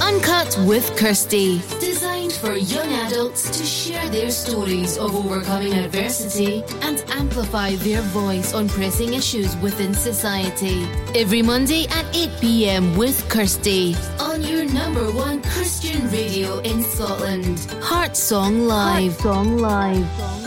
[0.00, 1.58] Uncut with Kirsty.
[1.80, 8.54] Designed for young adults to share their stories of overcoming adversity and amplify their voice
[8.54, 10.84] on pressing issues within society.
[11.14, 12.96] Every Monday at 8 p.m.
[12.96, 17.60] with Kirsty on your number one Christian radio in Scotland.
[17.82, 19.18] Heart Song Live.
[19.20, 20.43] Heart Song Live.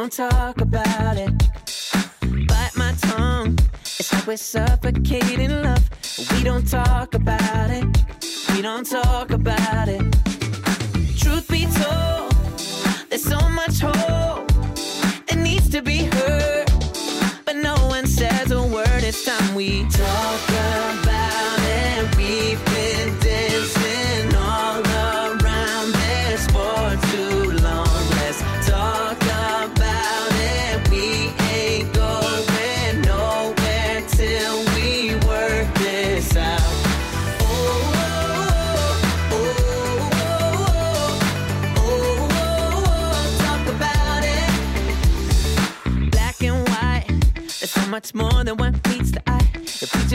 [0.00, 1.32] Don't talk about it.
[2.46, 3.58] Bite my tongue.
[3.82, 5.90] It's like we're suffocating love.
[6.30, 7.84] We don't talk about it.
[8.52, 10.17] We don't talk about it.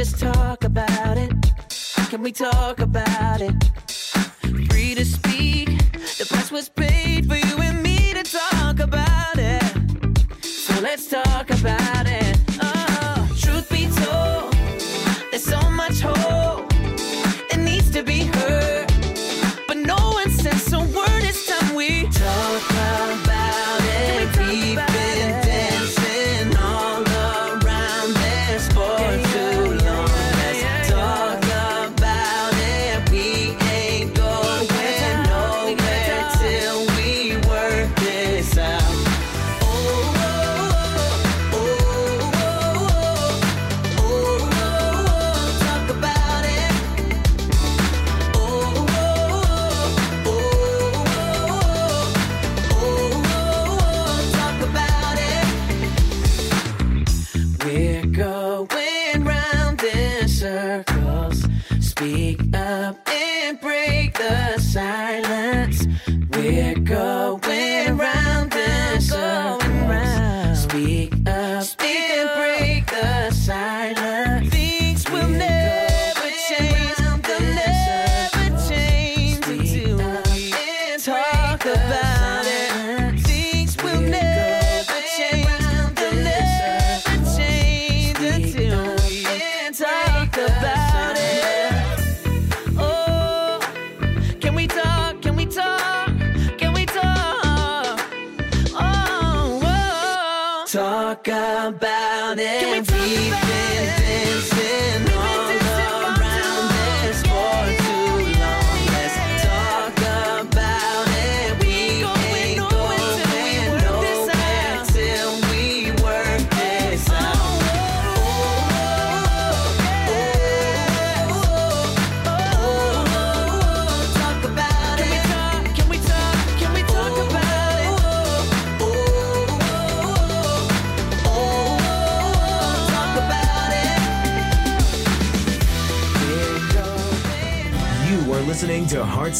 [0.03, 1.31] Just talk about it,
[2.09, 3.62] can we talk about it?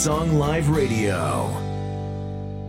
[0.03, 1.47] Song Live Radio.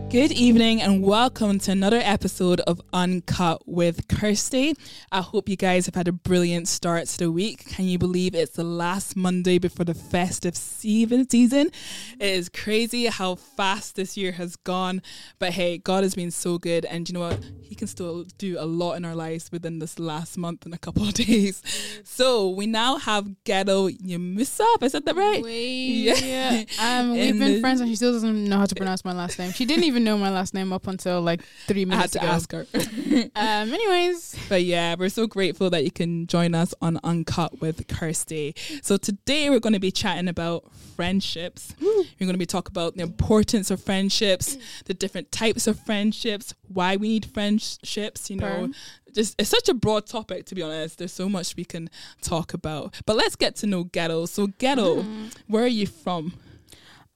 [0.09, 4.73] Good evening and welcome to another episode of Uncut with Kirsty.
[5.09, 7.65] I hope you guys have had a brilliant start to the week.
[7.65, 11.21] Can you believe it's the last Monday before the festive season?
[11.21, 11.71] It
[12.19, 15.01] is crazy how fast this year has gone.
[15.39, 17.39] But hey, God has been so good and you know what?
[17.61, 20.77] He can still do a lot in our lives within this last month and a
[20.77, 21.63] couple of days.
[22.03, 24.81] So we now have Gedo Yamusab.
[24.81, 25.45] I said that right?
[25.45, 26.63] Yeah.
[26.81, 29.53] Um, we've been friends and she still doesn't know how to pronounce my last name.
[29.53, 32.19] She didn't even know my last name up until like three I had minutes to
[32.19, 32.27] ago.
[32.27, 32.65] ask her.
[33.35, 37.87] Um, anyways, But yeah, we're so grateful that you can join us on Uncut with
[37.87, 38.55] Kirsty.
[38.81, 41.75] So today we're going to be chatting about friendships.
[41.81, 46.53] We're going to be talking about the importance of friendships, the different types of friendships,
[46.67, 48.71] why we need friendships, you know.
[49.13, 50.97] Just it's such a broad topic to be honest.
[50.97, 51.89] There's so much we can
[52.21, 52.95] talk about.
[53.05, 54.25] But let's get to know Gedo.
[54.25, 55.03] So Gedo,
[55.47, 56.33] where are you from?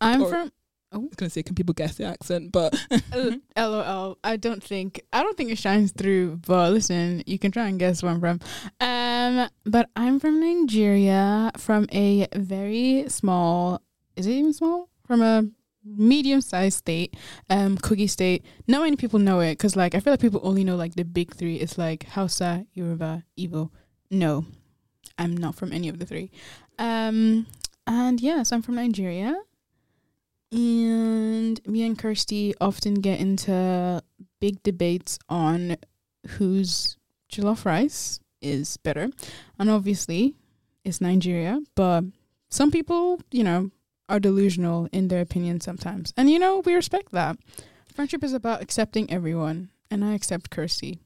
[0.02, 0.52] I'm Or- from
[0.92, 2.52] I was gonna say, can people guess the accent?
[2.52, 2.76] But
[3.58, 4.18] LOL.
[4.24, 7.78] I don't think I don't think it shines through, but listen, you can try and
[7.78, 8.40] guess where I'm from.
[8.80, 13.82] Um, but I'm from Nigeria, from a very small
[14.20, 14.90] is it even small?
[15.08, 15.44] From a
[15.86, 17.16] medium sized state,
[17.50, 18.44] um, Kogi State.
[18.68, 21.06] Not many people know it because, like, I feel like people only know like the
[21.06, 21.56] big three.
[21.56, 23.70] It's like Hausa, Yoruba, Igbo.
[24.12, 24.46] No,
[25.18, 26.32] I'm not from any of the three.
[26.78, 27.48] Um,
[27.88, 29.36] and yes, I'm from Nigeria.
[30.52, 34.02] And me and Kirsty often get into
[34.40, 35.78] big debates on
[36.28, 36.98] whose
[37.32, 39.10] jollof rice is better.
[39.60, 40.36] And obviously,
[40.84, 42.04] it's Nigeria, but
[42.50, 43.70] some people, you know,
[44.08, 46.14] are delusional in their opinion sometimes.
[46.18, 47.38] And, you know, we respect that.
[47.94, 51.00] Friendship is about accepting everyone, and I accept Kirsty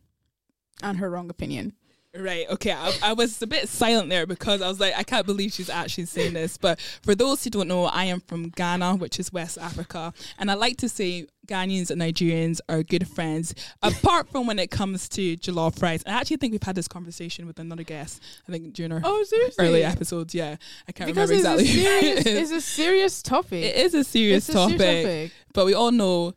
[0.81, 1.73] and her wrong opinion.
[2.15, 2.47] Right.
[2.47, 2.71] Okay.
[2.71, 5.69] I, I was a bit silent there because I was like, I can't believe she's
[5.69, 6.59] actually saying this.
[6.59, 10.51] But for those who don't know, I am from Ghana, which is West Africa, and
[10.51, 13.55] I like to say Ghanaians and Nigerians are good friends.
[13.81, 16.87] Apart from when it comes to jollof rice, and I actually think we've had this
[16.87, 18.21] conversation with another guest.
[18.47, 19.65] I think during our Oh, seriously?
[19.65, 20.35] early episodes.
[20.35, 20.57] Yeah,
[20.87, 21.97] I can't Because remember it's, exactly.
[21.97, 23.63] a serious, it it's a serious topic.
[23.63, 25.31] It is a serious a serious topic.
[25.51, 26.33] but we all know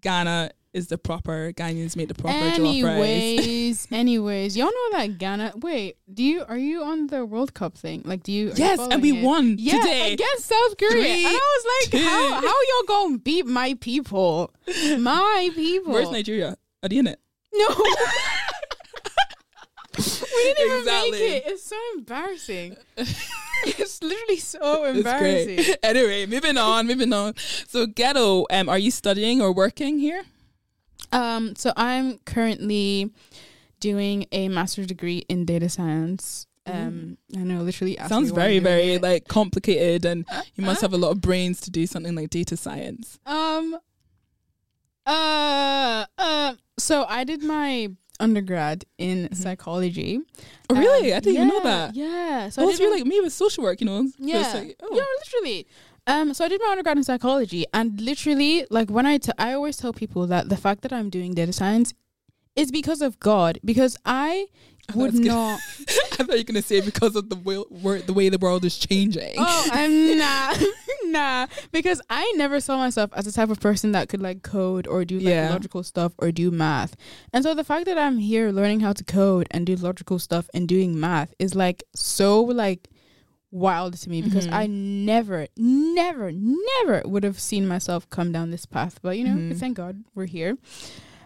[0.00, 2.36] Ghana is the proper Ghanaians make the proper.
[2.36, 5.52] Anyways, anyways, y'all know that Ghana.
[5.62, 8.02] Wait, do you are you on the World Cup thing?
[8.04, 8.48] Like, do you?
[8.48, 9.24] are you Yes, and we it?
[9.24, 10.12] won yeah, today.
[10.14, 10.90] against South Korea.
[10.90, 12.06] Three, and I was like, two.
[12.06, 14.52] how how y'all gonna beat my people?
[14.98, 15.92] My people.
[15.92, 16.56] Where's Nigeria?
[16.82, 17.20] Are they in it?
[17.52, 17.68] No.
[19.96, 21.10] we didn't even Exactly.
[21.12, 21.42] make it.
[21.46, 22.76] It's so embarrassing.
[22.96, 25.74] it's literally so embarrassing.
[25.82, 27.34] anyway, moving on, moving on.
[27.68, 30.24] So, Gedo, um, are you studying or working here?
[31.14, 33.10] Um, so I'm currently
[33.80, 36.46] doing a master's degree in data science.
[36.66, 37.96] Um, I know, literally.
[38.08, 39.02] Sounds me why I'm very, very it.
[39.02, 40.24] like complicated, and
[40.54, 43.18] you must have a lot of brains to do something like data science.
[43.26, 43.76] Um.
[45.06, 46.06] Uh.
[46.18, 46.54] Uh.
[46.78, 47.88] So I did my
[48.20, 50.20] undergrad in psychology.
[50.70, 51.12] Oh, really?
[51.12, 51.94] Um, I didn't even know that.
[51.94, 52.48] Yeah.
[52.48, 54.00] So Oh, I so did you're like me with social work, you know?
[54.00, 54.52] It's Yeah.
[54.54, 54.88] like, oh.
[54.96, 55.66] Yeah, literally.
[56.06, 59.52] Um, so I did my undergrad in psychology, and literally, like when I, t- I
[59.54, 61.94] always tell people that the fact that I'm doing data science
[62.56, 64.46] is because of God, because I
[64.94, 65.60] would That's not.
[66.20, 68.76] I thought you were gonna say because of the wor- the way the world is
[68.76, 69.34] changing.
[69.38, 70.62] Oh, I'm not.
[71.06, 74.86] nah, because I never saw myself as the type of person that could like code
[74.86, 75.48] or do like Yeah.
[75.50, 76.96] logical stuff or do math.
[77.32, 80.50] And so the fact that I'm here learning how to code and do logical stuff
[80.52, 82.88] and doing math is like so like
[83.54, 84.52] wild to me because Mhm.
[84.52, 88.98] I never, never, never would have seen myself come down this path.
[89.00, 89.58] But you know, Mhm.
[89.58, 90.58] thank God we're here.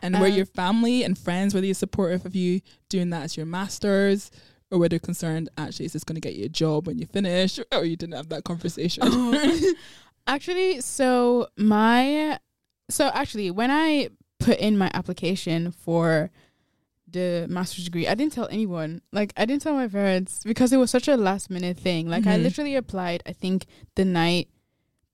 [0.03, 3.37] and were um, your family and friends were they supportive of you doing that as
[3.37, 4.31] your masters,
[4.71, 7.07] or were they concerned actually is this going to get you a job when you
[7.07, 9.03] finish, or you didn't have that conversation?
[10.27, 12.39] actually, so my
[12.91, 16.31] so actually when I put in my application for
[17.11, 19.01] the master's degree, I didn't tell anyone.
[19.13, 22.09] Like I didn't tell my parents because it was such a last minute thing.
[22.09, 22.43] Like I Mhm.
[22.43, 24.49] literally applied I think the night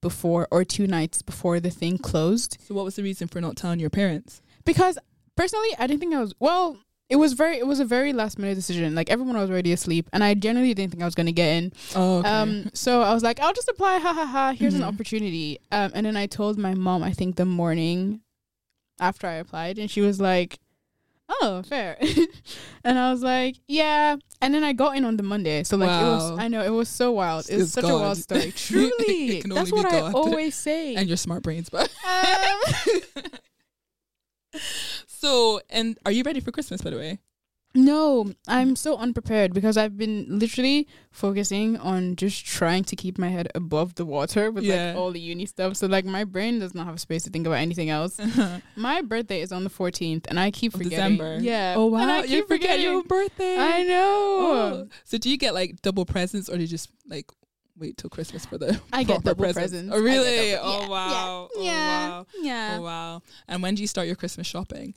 [0.01, 3.55] before or two nights before the thing closed so, what was the reason for not
[3.55, 4.41] telling your parents?
[4.65, 4.97] because
[5.35, 6.77] personally I didn't think I was well
[7.09, 8.95] it was very it was a very last minute decision.
[8.95, 11.49] Like everyone was already asleep and I generally didn't think I was going to get
[11.57, 11.71] in.
[11.95, 12.29] Oh, okay.
[12.29, 13.99] Um, so I was like, I'll just apply.
[13.99, 14.53] Ha ha ha.
[14.57, 14.77] Here's Mhm.
[14.77, 15.59] an opportunity.
[15.71, 17.03] Um, and then I told my mom.
[17.03, 18.21] I think the morning
[18.99, 20.57] after I applied, and she was like,
[21.41, 21.97] "Oh, fair."
[22.83, 25.63] and I was like, "Yeah." And then I got in on the Monday.
[25.63, 26.37] So like, it was.
[26.39, 27.49] I know it was so wild.
[27.49, 28.51] It was It's such a wild story.
[28.55, 30.95] Truly, that's what be I always say.
[30.95, 33.23] and your smart brains, but um,
[35.07, 36.81] so and are you ready for Christmas?
[36.81, 37.19] By the way,
[37.75, 43.27] no, I'm so unprepared because I've been literally focusing on just trying to keep my
[43.29, 44.87] head above the water with Yeah.
[44.87, 45.75] like all the uni stuff.
[45.77, 48.19] So like my brain does not have space to think about anything else.
[48.75, 51.17] My birthday is on the 14th, and I keep Of forgetting.
[51.17, 51.37] December.
[51.41, 51.75] Yeah.
[51.77, 53.57] Oh and I wow, keep you forget your birthday.
[53.57, 54.05] I know.
[54.05, 54.87] Oh.
[55.03, 57.29] So do you get like double presents, or do you just like
[57.77, 59.71] wait till Christmas for the I get double presents?
[59.71, 59.93] presents.
[59.93, 60.51] Oh really?
[60.51, 61.49] double- oh wow.
[61.57, 61.61] Yeah.
[61.61, 62.25] Oh wow.
[62.41, 62.75] Yeah.
[62.77, 63.21] Oh wow.
[63.49, 64.93] And when do you start your Christmas shopping?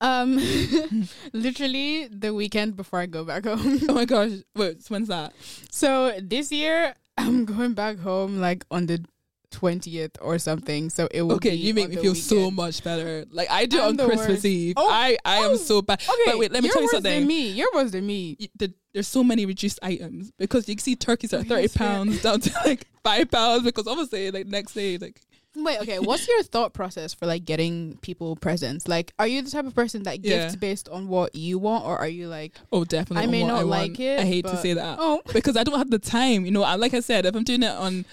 [0.00, 0.36] Um,
[1.32, 3.80] literally the weekend before I go back home.
[3.88, 4.32] Oh my gosh.
[4.54, 5.32] Wait, when's that?
[5.70, 9.04] so this year I'm going back home like on the
[9.50, 10.90] 20th or something.
[10.90, 13.24] So it will Okay, you make me feel so much better.
[13.30, 14.44] Like I do I'm on Christmas worst.
[14.44, 14.74] Eve.
[14.76, 16.00] Oh, I I oh, am so bad.
[16.02, 17.26] Okay, But wait, let me tell you something.
[17.26, 18.36] Me, you're worse than me.
[18.38, 21.68] y- the, there's so many reduced items because you can see turkeys are Oh, 30
[21.68, 25.20] pounds down to like five pounds because obviously like next day like
[25.64, 25.98] Wait, okay.
[25.98, 28.86] What's your thought process for like getting people presents?
[28.88, 30.42] Like, are you the type of person that Yeah.
[30.44, 33.60] gifts based on what you want, or are you like, oh definitely I may not
[33.60, 34.00] I like want.
[34.00, 36.62] it, I hate to say that oh, because I don't have the time you know
[36.62, 38.04] I, like I said if I'm doing it on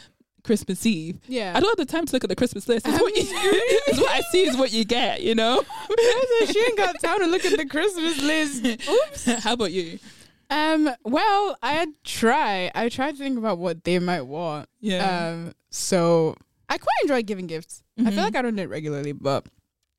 [0.44, 3.00] Christmas Eve yeah, I don't have the time to look at the Christmas list it's
[3.02, 5.64] what, you, it's what I see is what you get you know
[6.48, 8.66] she ain't got time to look at the Christmas list.
[8.90, 9.26] Oops.
[9.44, 10.00] how about you
[10.50, 10.92] Um.
[11.04, 12.70] Well, I try.
[12.76, 14.70] I try to think about what they might want.
[14.80, 15.30] Yeah.
[15.30, 15.54] Um.
[15.72, 16.36] So
[16.70, 17.84] I quite enjoy giving gifts.
[17.98, 18.14] I Mhm.
[18.14, 19.46] feel like I don't do it regularly, but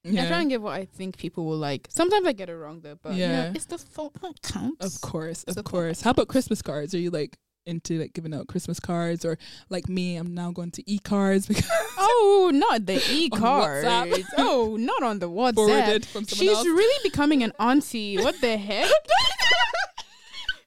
[0.04, 1.88] I try and give what I think people will like.
[1.90, 3.52] Sometimes I get it wrong though, but yeah, Yeah.
[3.54, 4.84] it's the thought that counts.
[4.84, 6.02] Of course, of course.
[6.02, 6.94] How about Christmas cards?
[6.94, 9.36] Are you like into like giving out Christmas cards, or
[9.70, 10.14] like me?
[10.16, 11.68] I'm now going to e cards because
[11.98, 14.24] Oh, not the e cards.
[14.38, 15.54] Oh, not on the WhatsApp.
[15.56, 16.66] forwarded from someone She's else.
[16.66, 18.18] really becoming an auntie.
[18.18, 18.88] What the heck?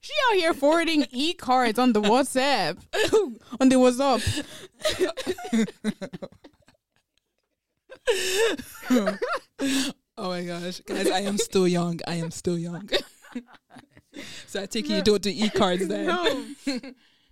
[0.10, 2.78] She out here forwarding e cards on the WhatsApp.
[3.60, 4.22] on the WhatsApp.
[10.18, 11.10] oh my gosh, guys!
[11.10, 12.00] I am still young.
[12.08, 12.89] I am still young.
[14.48, 16.08] so I take it you don't do e cards then.
[16.08, 16.46] No.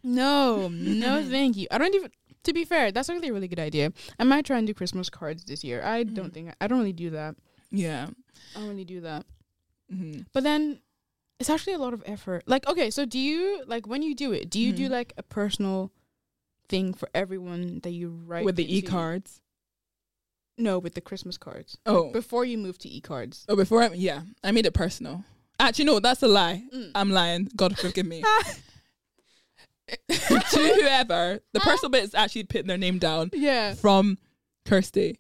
[0.04, 1.68] no, no, thank you.
[1.72, 2.12] I don't even.
[2.44, 3.92] To be fair, that's actually a really good idea.
[4.20, 5.84] I might try and do Christmas cards this year.
[5.84, 7.36] I don't think I don't really do that.
[7.72, 8.08] Yeah.
[8.56, 9.26] I don't really do that.
[9.90, 10.80] hmm But then
[11.40, 12.44] it's actually a lot of effort.
[12.48, 14.50] Like, okay, so do you like when you do it?
[14.50, 14.92] Do you do Mhm.
[14.92, 15.92] like a personal
[16.70, 19.40] thing for everyone that you write With the e cards?
[20.58, 21.78] No, with the Christmas cards.
[21.86, 22.12] Oh.
[22.12, 23.46] before you move to e cards.
[23.48, 25.24] Oh, before I yeah, I made it personal.
[25.60, 26.64] Actually, no, that's a lie.
[26.74, 26.92] Mm.
[26.96, 27.50] I'm lying.
[27.56, 28.24] God forgive me.
[30.10, 33.74] to whoever, the personal bit is actually putting their name down Yeah.
[33.76, 34.18] from
[34.66, 35.20] Kirsty.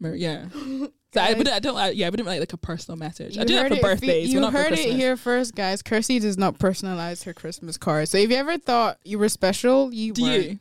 [0.00, 0.46] Yeah.
[1.16, 1.54] I wouldn't.
[1.54, 1.76] I don't.
[1.76, 3.38] I, yeah, I wouldn't like like a personal message.
[3.38, 4.32] I do that for you- birthdays.
[4.32, 5.82] You but for heard it here first, guys.
[5.82, 8.08] Kirsty does not personalize her Christmas card.
[8.08, 10.44] So if you ever thought you were special, you Do weren't.
[10.44, 10.58] you?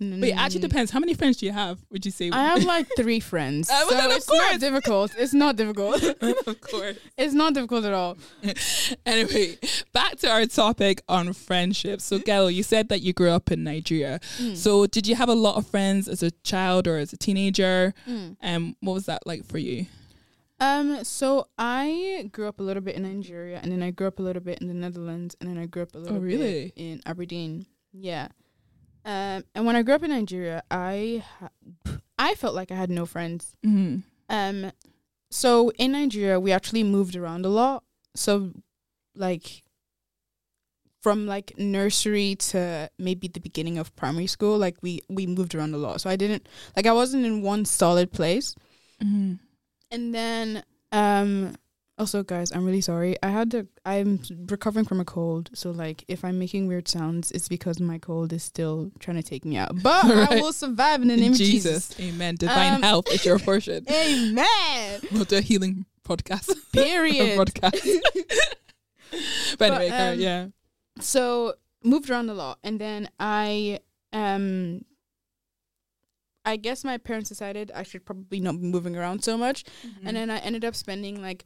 [0.00, 0.68] Wait, it actually Mm.
[0.70, 0.90] depends.
[0.90, 1.78] How many friends do you have?
[1.90, 2.30] Would you say?
[2.30, 4.58] I have like three friends, Uh, well, so it's not course.
[4.58, 5.14] difficult.
[5.18, 6.02] It's not difficult.
[6.46, 6.96] of course.
[7.18, 8.16] it's not difficult at all.
[9.06, 9.58] Anyway,
[9.92, 12.00] back to our topic on friendship.
[12.00, 14.20] So, Gail, you said that you grew up in Nigeria.
[14.38, 14.56] Mm.
[14.56, 17.92] So, did you have a lot of friends as a child or as a teenager?
[18.08, 18.36] Mm.
[18.40, 19.86] And what was that like for you?
[20.60, 24.18] Um, so I grew up a little bit in Nigeria, and then I grew up
[24.18, 26.64] a little bit in the Netherlands, and then I grew up a little Oh, really?
[26.64, 27.66] bit in Aberdeen.
[27.92, 28.28] Yeah.
[29.04, 32.90] Um, and when I grew up in Nigeria, I ha- I felt like I had
[32.90, 33.54] no friends.
[33.64, 34.00] Mm-hmm.
[34.28, 34.72] Um,
[35.30, 37.84] so in Nigeria, we actually moved around a lot.
[38.14, 38.52] So,
[39.14, 39.62] like,
[41.00, 45.74] from like nursery to maybe the beginning of primary school, like we we moved around
[45.74, 46.00] a lot.
[46.00, 48.54] So I didn't like I wasn't in one solid place.
[49.02, 49.34] Mm-hmm.
[49.92, 51.56] And then, um,
[52.00, 53.16] also, guys, I'm really sorry.
[53.22, 53.68] I had to.
[53.86, 57.98] I'm recovering from a cold, so like, if I'm making weird sounds, it's because my
[57.98, 59.80] cold is still trying to take me out.
[59.82, 61.88] But I will survive in the name of Jesus.
[61.90, 62.00] Jesus.
[62.00, 62.34] Amen.
[62.36, 63.84] Divine Um, health is your portion.
[63.90, 65.00] Amen.
[65.12, 66.50] We'll do a healing podcast.
[66.72, 67.38] Period.
[67.38, 68.00] podcast.
[69.58, 70.46] but anyway, But, um, yeah.
[71.00, 71.54] so
[71.84, 73.80] moved around a lot, and then I
[74.12, 74.84] um.
[76.42, 79.62] I guess my parents decided I should probably not be moving around so much.
[79.86, 80.06] Mm-hmm.
[80.08, 81.44] and then I ended up spending like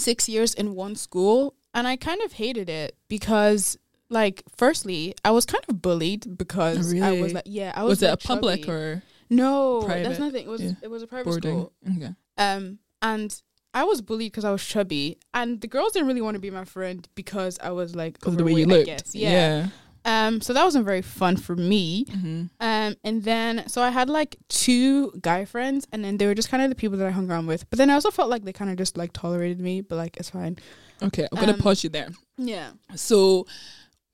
[0.00, 3.78] six years in one school, and I kind of hated it because,
[4.08, 7.22] like, firstly, I was kind of bullied because I Really?
[7.22, 7.90] was like, yeah, I was.
[7.90, 8.72] was, it a like, public chubby.
[8.72, 9.82] or no?
[9.84, 10.04] private?
[10.08, 10.44] That's nothing.
[10.44, 10.72] It was Yeah.
[10.82, 11.50] it was a private boarding?
[11.58, 11.72] school.
[11.96, 12.10] Okay.
[12.38, 13.40] Um, and
[13.72, 16.50] I was bullied because I was chubby, and the girls didn't really want to be
[16.50, 18.88] my friend because I was like Because of the way you looked.
[18.88, 19.14] I guess.
[19.14, 19.68] Yeah.
[20.04, 22.06] Um, so that wasn't very fun for me.
[22.06, 22.44] Mm-hmm.
[22.60, 26.48] Um, and then so I had like two guy friends, and then they were just
[26.48, 27.68] kind of the people that I hung around with.
[27.68, 30.16] But then I also felt like they kind of just like tolerated me, but like
[30.16, 30.56] it's fine.
[31.02, 32.08] Okay, I'm gonna Um, pause you there.
[32.38, 32.70] Yeah.
[32.94, 33.46] So,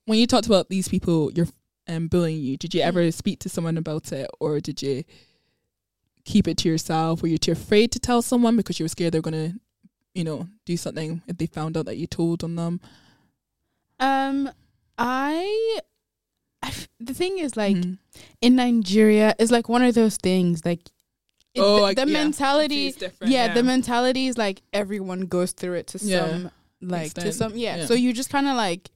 [0.07, 1.49] when you talked about these people, you're
[1.88, 2.57] um, bullying you.
[2.57, 5.05] Did you ever speak to someone about it, or did you
[6.25, 7.23] keep it to yourself?
[7.23, 9.55] Were you too afraid to tell someone because you were scared they're gonna,
[10.14, 12.81] you know, do something if they found out that you told on them?
[14.00, 14.50] Um,
[14.98, 15.80] I,
[17.00, 17.98] the thing is like Mhm.
[18.40, 20.80] in Nigeria is like one of those things like.
[21.54, 25.52] it- Oh, the, like, the yeah, mentality, different, yeah, the mentality is like everyone goes
[25.52, 26.28] through it to Yeah.
[26.28, 26.50] some,
[26.82, 27.76] like to some, yeah.
[27.76, 27.86] yeah.
[27.86, 28.90] So you just kind of like,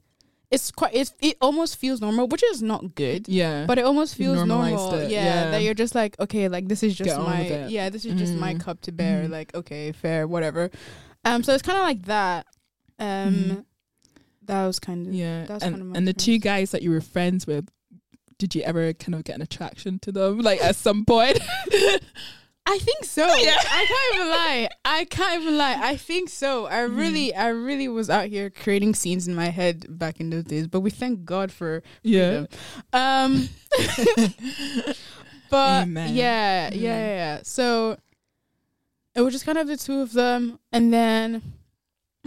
[0.51, 3.29] it's quite, it's it almost feels normal, which is not good.
[3.29, 5.51] yeah, But it almost feels normal, yeah, yeah.
[5.53, 8.35] That you're just like, okay, like this is just Get my, yeah, this is just
[8.35, 8.61] my Mm.
[8.61, 9.25] cup to bear.
[9.25, 9.31] Mhm.
[9.31, 10.71] Like, okay, fair, whatever.
[11.25, 12.47] Um, so it's kind of like that.
[12.99, 13.65] Um, Mhm.
[14.51, 15.45] That was kind of yeah.
[15.47, 17.69] that's and kind of my and the two guys that you were friends with,
[18.39, 21.39] did you ever kind of get an attraction to them, like at some point?
[22.67, 23.27] I think so.
[23.39, 23.57] Yeah.
[23.59, 24.69] I can't even lie.
[24.85, 25.77] I can't even lie.
[25.81, 26.67] I think so.
[26.67, 26.97] I Mm-hmm.
[26.99, 30.67] really, I really was out here creating scenes in my head back in those days.
[30.69, 32.47] But we thank God for yeah.
[32.93, 33.49] Um,
[35.51, 36.15] but Amen.
[36.15, 37.41] yeah, yeah, yeah, yeah.
[37.45, 37.97] So
[39.15, 41.43] it was just kind of the two of them, and then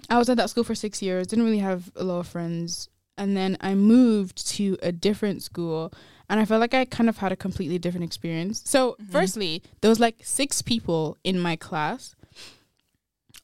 [0.09, 1.27] I was at that school for six years.
[1.27, 5.93] Didn't really have a lot of friends, and then I moved to a different school,
[6.29, 8.62] and I felt like I kind of had a completely different experience.
[8.65, 9.12] So, Mhm.
[9.12, 12.15] firstly, there was like six people in my class.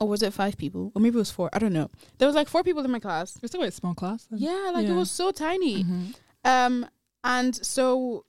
[0.02, 0.94] or was it five people?
[0.96, 1.50] Or maybe it was four.
[1.52, 1.90] I don't know.
[2.20, 3.38] There was like four people in my class.
[3.44, 4.28] It's still a small class.
[4.32, 4.40] then.
[4.40, 4.94] Yeah, like Yeah.
[4.94, 5.84] it was so tiny.
[5.84, 6.16] Mhm.
[6.46, 6.86] Um,
[7.26, 8.24] and so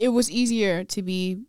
[0.00, 1.44] it was easier to be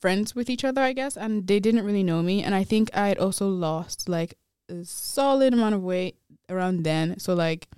[0.00, 1.16] friends with each other, I guess.
[1.16, 4.34] And they didn't really know me, and I think I had also lost like
[4.68, 6.16] a solid amount of weight
[6.48, 7.18] around then.
[7.18, 7.68] So like,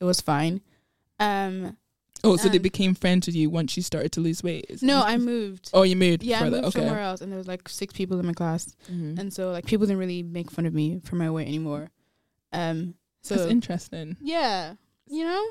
[0.00, 0.60] it was fine.
[1.18, 1.76] Um,
[2.26, 4.64] Oh, so they became friends with you once you started to lose weight?
[4.70, 5.68] Is- no, I moved.
[5.74, 6.22] Oh, you moved.
[6.22, 6.78] Yeah, I moved okay.
[6.80, 9.18] somewhere else, and there was like six people in my class, Mhm.
[9.18, 11.90] and so like people didn't really make fun of me for my weight anymore.
[12.50, 14.16] Um, so That's interesting.
[14.22, 14.76] yeah,
[15.06, 15.44] you know,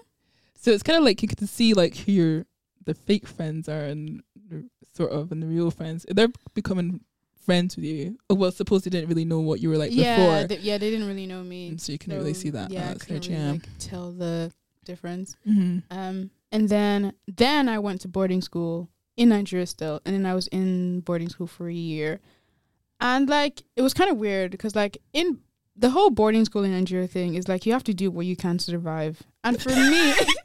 [0.56, 2.46] So it's kind of like you get to see like who your
[2.86, 6.08] the fake friends are and the- sort of and the real friends.
[6.10, 7.02] They're becoming
[7.46, 8.18] friends with you.
[8.30, 10.78] Oh, well, suppose they didn't really know what you were like yeah, before, th- yeah,
[10.78, 11.70] they didn't really know me.
[11.70, 12.72] and so you can really So, see that.
[12.72, 14.52] Yeah, Oh, I couldn't really, like, tell the
[14.86, 15.36] difference.
[15.46, 20.26] hmm Um, and then then I went to boarding school in Nigeria still, and then
[20.26, 22.20] I was in boarding school for a year,
[23.00, 25.40] and like it was kind of weird because like in
[25.76, 28.36] the whole boarding school in Nigeria thing is like you have to do what you
[28.36, 30.14] can to survive, and for me.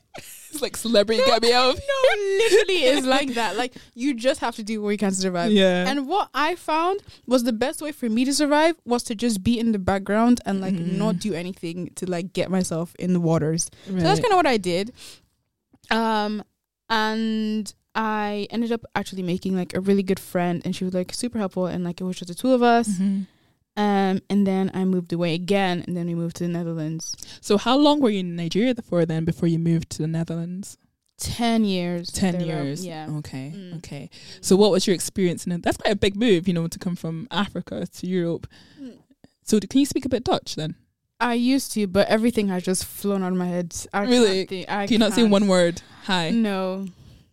[0.52, 1.74] It's like celebrity get me out.
[1.76, 3.56] No, literally is like that.
[3.56, 5.52] Like you just have to do what you can to survive.
[5.52, 5.86] Yeah.
[5.88, 9.42] And what I found was the best way for me to survive was to just
[9.44, 10.96] be in the background and like Mhm.
[10.96, 13.70] not do anything to like get myself in the waters.
[13.90, 14.00] right.
[14.00, 14.92] So that's kind of what I did.
[15.90, 16.42] Um,
[16.90, 21.12] and I ended up actually making like a really good friend, and she was like
[21.12, 22.88] super helpful, and like it was just the two of us.
[22.88, 23.26] Mhm.
[23.78, 27.14] Um, and then I moved away again, and then we moved to the Netherlands.
[27.40, 30.76] So how long were you in Nigeria for then before you moved to the Netherlands?
[31.16, 32.10] Ten years.
[32.10, 32.64] Ten thereabout.
[32.64, 32.84] years.
[32.84, 33.06] Yeah.
[33.18, 33.52] Okay.
[33.54, 33.76] Mm.
[33.76, 34.10] Okay.
[34.40, 35.60] So what was your experience in?
[35.60, 38.48] That's quite a big move, you know, to come from Africa to Europe.
[38.80, 38.98] Mm.
[39.44, 40.74] So can you speak a bit Dutch then?
[41.20, 43.74] I used to, but everything has just flown out of my head.
[43.92, 44.46] I Really?
[44.46, 45.82] Think, I Can you not say one word?
[46.04, 46.30] Hi.
[46.30, 46.86] No.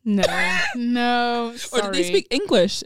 [0.04, 0.24] No.
[0.76, 1.54] no.
[1.58, 1.82] sorry.
[1.82, 2.84] Or did they speak English?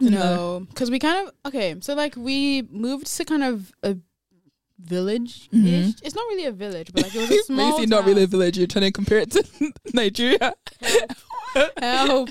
[0.00, 1.76] The- No, because we kind of okay.
[1.80, 3.96] So like we moved to kind of a
[4.82, 5.48] village.
[5.52, 5.94] Mhm.
[6.02, 7.70] It's not really a village, but like it was a small.
[7.70, 8.56] Basically, not really a village.
[8.58, 9.44] You're trying to compare it to
[9.94, 10.54] Nigeria.
[11.80, 12.30] Help!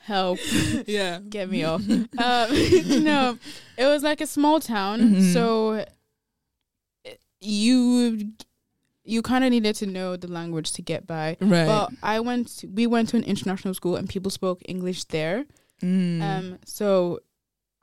[0.00, 0.38] Help!
[0.86, 1.20] yeah.
[1.28, 1.82] Get me off.
[1.88, 2.04] um,
[3.04, 3.38] no,
[3.76, 5.32] it was like a small town, Mhm.
[5.32, 5.84] so
[7.40, 8.32] you
[9.04, 11.36] you kind of needed to know the language to get by.
[11.40, 11.66] Right.
[11.66, 12.64] But I went.
[12.74, 15.44] We went to an international school, and people spoke English there.
[15.82, 16.22] Mm.
[16.22, 17.20] Um, so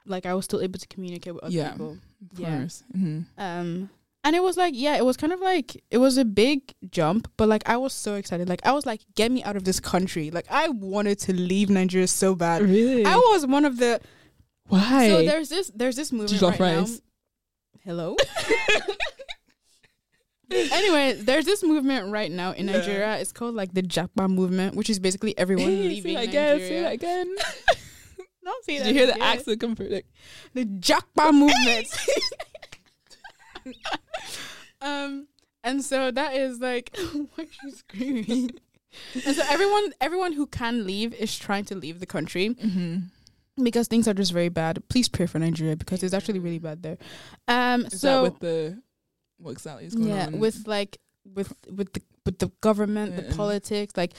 [0.06, 1.72] like I was still able to communicate with other Yeah.
[1.72, 1.98] people.
[2.32, 2.58] of yeah.
[2.60, 2.84] course.
[2.94, 3.90] hmm Um,
[4.24, 7.32] and it was like, yeah, it was kind of like it was a big jump,
[7.38, 8.50] but like I was so excited.
[8.50, 10.32] Like I was like, get me out of this country.
[10.32, 12.62] Like I wanted to leave Nigeria so bad.
[12.64, 13.06] Really?
[13.06, 14.02] I was one of the.
[14.68, 15.10] Why?
[15.10, 16.92] So there's this there's this movement Jollof right rice.
[16.94, 16.98] now.
[17.86, 18.16] Hello.
[20.52, 22.78] anyway, there's this movement right now in Yeah.
[22.78, 23.18] Nigeria.
[23.18, 26.60] It's called like the Japa movement, which is basically everyone Say leaving that again.
[26.60, 26.82] Say Nigeria.
[26.84, 27.36] that again.
[28.44, 29.90] Don't say Did that you hear the accent come through?
[29.90, 30.06] Like,
[30.54, 31.88] the Japa movement.
[34.82, 35.28] um,
[35.64, 36.96] and so that is like,
[37.36, 38.52] why she screaming?
[39.26, 43.64] and so everyone, everyone who can leave is trying to leave the country mm-hmm.
[43.64, 44.82] because things are just very bad.
[44.90, 46.98] Please pray for Nigeria because it's actually really bad there.
[47.48, 48.82] Um, Is so that with the
[49.38, 50.40] what exactly is going yeah, on?
[50.40, 50.98] with like
[51.34, 53.22] with with the with the government, Yeah.
[53.22, 54.14] the politics, like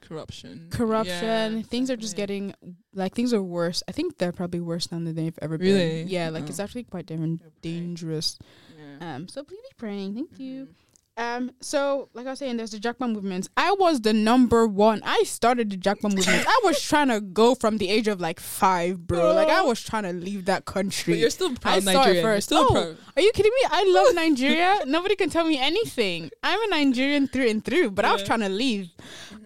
[0.00, 0.68] corruption.
[0.70, 1.56] corruption.
[1.58, 2.54] Yeah, things are just getting
[2.94, 3.82] like things are worse.
[3.88, 6.04] I think they're probably worse now than they've ever Really?
[6.04, 6.08] been.
[6.08, 6.46] Yeah, like Oh.
[6.48, 8.38] it's actually quite different, dangerous.
[8.76, 9.14] Yeah.
[9.16, 10.14] Um, so please be praying.
[10.14, 10.68] Thank you.
[11.16, 13.48] Um, so like I was saying, there's the Jackman movement.
[13.56, 15.00] I was the number one.
[15.04, 16.44] I started the Jackman movement.
[16.48, 19.32] I was trying to go from the age of like five, bro.
[19.32, 21.20] Like I was trying to leave that But country.
[21.20, 22.14] you're still proud I saw it Nigerian.
[22.16, 22.46] You're first.
[22.48, 22.72] still Oh.
[22.72, 22.96] proud.
[23.16, 23.68] Are you kidding me?
[23.70, 24.80] I love Nigeria.
[24.86, 26.30] Nobody can tell me anything.
[26.42, 28.90] I'm a Nigerian through and through, but I was trying to leave.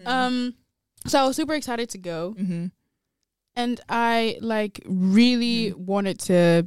[0.06, 0.54] Um,
[1.06, 2.66] so I was super excited to go, Mm-hmm.
[3.56, 6.66] and I like really wanted to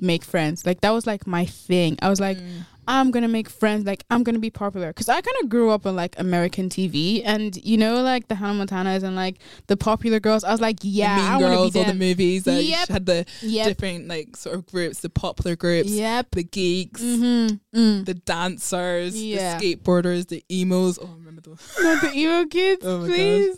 [0.00, 0.64] make friends.
[0.66, 1.98] Like that was like my thing.
[2.00, 2.66] I was like, Mm.
[2.86, 3.84] I'm gonna make friends.
[3.86, 7.22] Like I'm gonna be popular because I kind of grew up on like American TV,
[7.24, 10.44] and you know, like the Hannah Montanas and like the popular girls.
[10.44, 12.88] I was like, yeah, the Mean want Girls, be all the movies that Yep.
[12.88, 13.66] had the Yep.
[13.68, 16.30] different like sort of groups, the popular groups, Yep.
[16.32, 17.78] the geeks, Mm-hmm.
[17.78, 18.04] Mm.
[18.04, 19.58] the dancers, Yeah.
[19.58, 20.98] the skateboarders, the emos.
[21.00, 21.58] Oh, I remember those.
[21.82, 23.56] Not the emo kids, Oh please.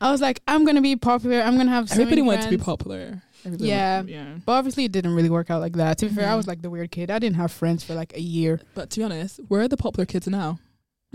[0.00, 1.40] I was like, I'm gonna be popular.
[1.40, 3.22] I'm gonna have so Everybody wanted to be popular.
[3.44, 4.02] Yeah.
[4.02, 4.36] yeah.
[4.44, 5.98] But obviously, it didn't really work out like that.
[5.98, 7.10] To be fair, I was like the weird kid.
[7.10, 8.60] I didn't have friends for like a year.
[8.74, 10.58] But to be honest, where are the popular kids now?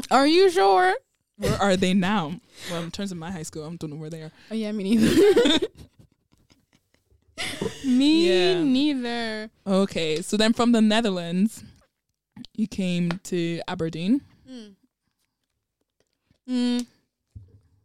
[0.10, 0.96] Are you sure?
[1.38, 2.40] Where are they now?
[2.72, 4.32] Well, in terms of my high school, I don't know where they are.
[4.52, 5.60] Oh yeah, me neither.
[7.86, 8.64] me Yeah.
[8.64, 9.50] neither.
[9.66, 11.64] Okay, so then from the Netherlands,
[12.56, 14.22] you came to Aberdeen.
[14.50, 14.76] Mm.
[16.50, 16.86] Mm.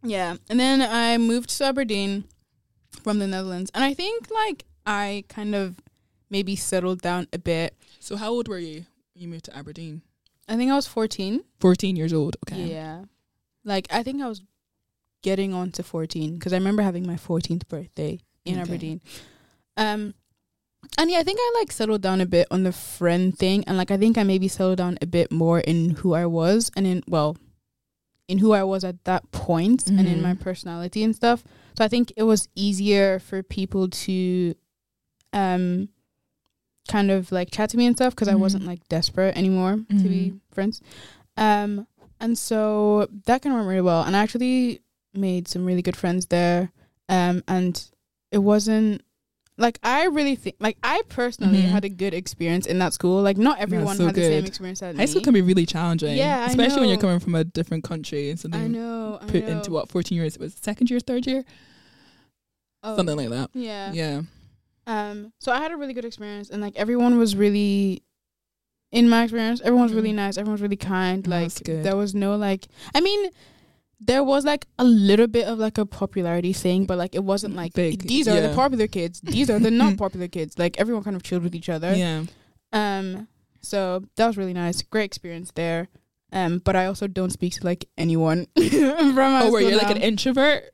[0.02, 2.24] Yeah, and then I moved to Aberdeen
[3.02, 5.76] from the Netherlands, and I think like I kind of
[6.30, 7.74] maybe settled down a bit.
[8.00, 10.02] So how old were you when you moved to Aberdeen?
[10.48, 11.42] I think I was 14.
[11.60, 12.36] 14 years old.
[12.46, 12.66] Okay.
[12.70, 13.04] Yeah.
[13.64, 14.42] Like I think I was
[15.22, 18.62] getting on to 14 because I remember having my 14th birthday in Okay.
[18.62, 19.00] Aberdeen.
[19.76, 20.14] Um
[20.96, 23.76] and yeah, I think I like settled down a bit on the friend thing and
[23.76, 26.86] like I think I maybe settled down a bit more in who I was and
[26.86, 27.36] in well
[28.28, 30.22] in who I was at that point and in Mhm.
[30.22, 31.42] my personality and stuff.
[31.78, 34.56] So I think it was easier for people to
[35.32, 35.90] um
[36.88, 38.40] kind of like chat to me and stuff because I Mhm.
[38.40, 40.40] wasn't like desperate anymore to be Mhm.
[40.50, 40.80] friends.
[41.36, 41.86] Um
[42.18, 44.80] and so that kind of went really well and I actually
[45.14, 46.72] made some really good friends there.
[47.08, 47.88] Um and
[48.32, 49.02] it wasn't
[49.58, 51.68] like I really think like I personally Mhm.
[51.68, 53.20] had a good experience in that school.
[53.22, 54.48] Like not everyone so had the same good.
[54.48, 55.06] experience as High me.
[55.08, 56.16] school can be really challenging.
[56.16, 59.18] Yeah, I especially when you're coming from a different country and I something know.
[59.20, 59.50] I put know.
[59.58, 60.36] into what 14 years.
[60.36, 61.44] It was second year, third year,
[62.82, 63.50] Oh, something like that.
[63.54, 63.92] Yeah.
[63.92, 64.22] Yeah.
[64.86, 68.02] Um, so I had a really good experience, and like everyone was really,
[68.92, 70.38] in my experience, everyone was really nice.
[70.38, 71.26] Everyone was really kind.
[71.26, 71.84] Oh, like that's good.
[71.84, 73.28] there was no like, I mean,
[74.00, 77.56] there was like a little bit of like a popularity thing, but like it wasn't
[77.56, 80.58] like Big, these are the popular kids, these are the not popular kids.
[80.58, 81.94] Like everyone kind of chilled with each other.
[81.94, 82.24] Yeah.
[82.72, 83.26] Um,
[83.60, 84.82] so that was really nice.
[84.82, 85.88] Great experience there.
[86.32, 89.96] Um, but I also don't speak to like anyone from Oh, where you're like an
[90.02, 90.64] introvert?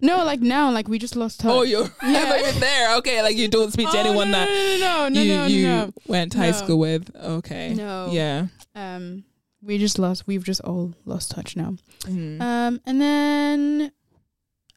[0.00, 1.50] no, like now, like we just lost touch.
[1.50, 2.36] Oh, you're Yeah.
[2.36, 2.96] You were there.
[2.98, 4.46] Okay, like you don't speak to Oh, anyone that
[4.78, 5.92] no, no, no, you no, you no.
[6.06, 7.10] went to high school with.
[7.16, 7.74] Okay.
[7.74, 8.10] No.
[8.12, 8.46] Yeah.
[8.76, 9.24] Um,
[9.62, 10.26] we just lost.
[10.26, 11.74] We've just all lost touch now.
[12.02, 12.40] Mhm.
[12.40, 13.92] Um, and then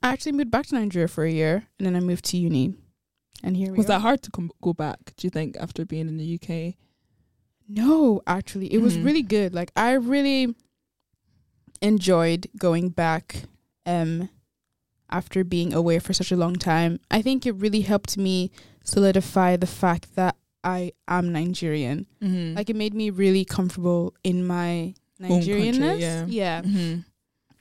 [0.04, 2.74] I actually moved back to Nigeria for a year, and then I moved to uni,
[3.44, 5.14] and here we was that hard to come, go back?
[5.18, 6.76] Do you think after being in the UK?
[7.68, 9.06] No, actually, it was Mhm.
[9.06, 9.54] really good.
[9.54, 10.56] Like I really
[11.82, 13.44] enjoyed going back.
[13.86, 14.30] Um,
[15.10, 18.50] after being away for such a long time, I think it really helped me
[18.84, 22.06] solidify the fact that I am Nigerian.
[22.22, 22.56] Mm-hmm.
[22.56, 26.00] Like it made me really comfortable in my Home country, Nigerianness.
[26.00, 26.26] yeah.
[26.28, 26.62] yeah.
[26.64, 26.94] hmm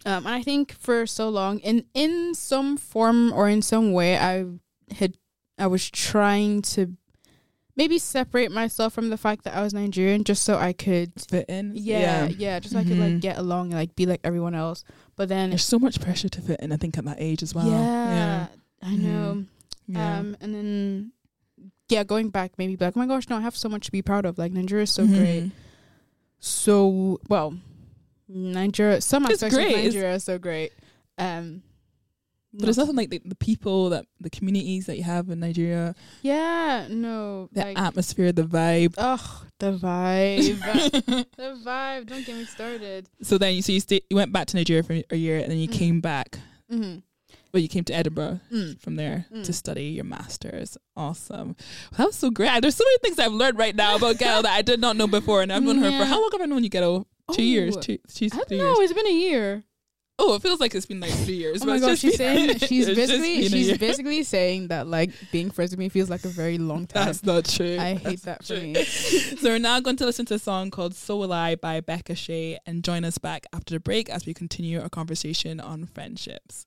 [0.07, 4.17] Um, and I think for so long, in in some form or in some way,
[4.19, 4.47] I
[4.95, 5.17] had
[5.59, 6.97] I was trying to
[7.77, 11.47] maybe separate myself from the fact that I was Nigerian, just so I could, fit
[11.49, 11.73] in.
[11.75, 13.21] yeah, yeah, just so I could like Mhm.
[13.21, 14.85] get along and like be like everyone else.
[15.17, 16.73] But then, There's so much pressure to fit in.
[16.73, 17.69] I think at that age as well.
[17.69, 18.47] yeah, yeah.
[18.83, 19.45] I know.
[19.87, 20.19] Yeah.
[20.19, 21.13] Um, and then
[21.90, 23.92] yeah, going back, maybe be like, oh my gosh, no, I have so much to
[23.92, 24.38] be proud of.
[24.38, 25.16] Like Nigeria is so Mhm.
[25.18, 25.53] great.
[26.38, 27.59] So well,
[28.29, 29.00] Nigeria.
[29.00, 29.66] Some It's aspects great.
[29.66, 30.72] of It's- Nigeria are so great.
[31.18, 31.62] Um,
[32.53, 35.94] But it's nothing like the, the people that the communities that you have in Nigeria,
[36.22, 38.94] Yeah, no, the like atmosphere, the vibe.
[38.98, 40.59] oh, the vibe,
[41.37, 42.07] the vibe.
[42.09, 43.09] Don't get me started.
[43.22, 45.50] so then you so you stay, you went back to Nigeria for a year and
[45.50, 45.72] then you Mm.
[45.72, 46.38] came back.
[46.72, 46.98] Mm-hmm.
[47.53, 48.81] Well, you came to Edinburgh Mm.
[48.81, 49.45] from there Mm.
[49.45, 50.77] to study your masters.
[50.97, 51.57] Awesome.
[51.97, 52.61] That was so great.
[52.63, 55.07] There's so many things I've learned right now about Gail that I did not know
[55.07, 57.07] before, and I've known her for how long have I known you, Gail?
[57.33, 57.77] Two years.
[57.77, 58.65] Oh, Two, two, I don't three know.
[58.79, 58.91] years.
[58.91, 59.65] It's been a year.
[60.23, 61.63] Oh, it feels like it's been like three years.
[61.63, 65.79] Oh my gosh, just saying she's basically she's basically saying that like being friends with
[65.79, 67.07] me feels like a very long time.
[67.07, 67.79] That's not true.
[67.79, 68.75] I That's hate that for me.
[68.85, 72.15] so we're now going to listen to a song called So Will I by Becca
[72.15, 76.67] Shea and join us back after the break as we continue our conversation on friendships.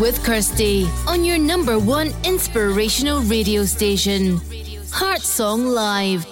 [0.00, 4.40] with Kirsty on your number one inspirational radio station,
[4.92, 6.26] Heart Song Live.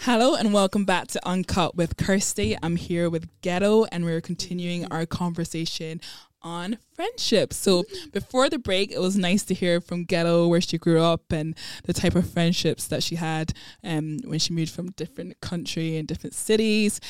[0.00, 2.56] Hello and welcome back to Uncut with Kirsty.
[2.62, 6.00] I'm here with Gedo and we're continuing our conversation
[6.42, 7.52] on friendship.
[7.52, 11.32] So before the break, it was nice to hear from Gedo where she grew up
[11.32, 13.52] and the type of friendships that she had
[13.84, 17.00] um, when she moved from different country and different cities.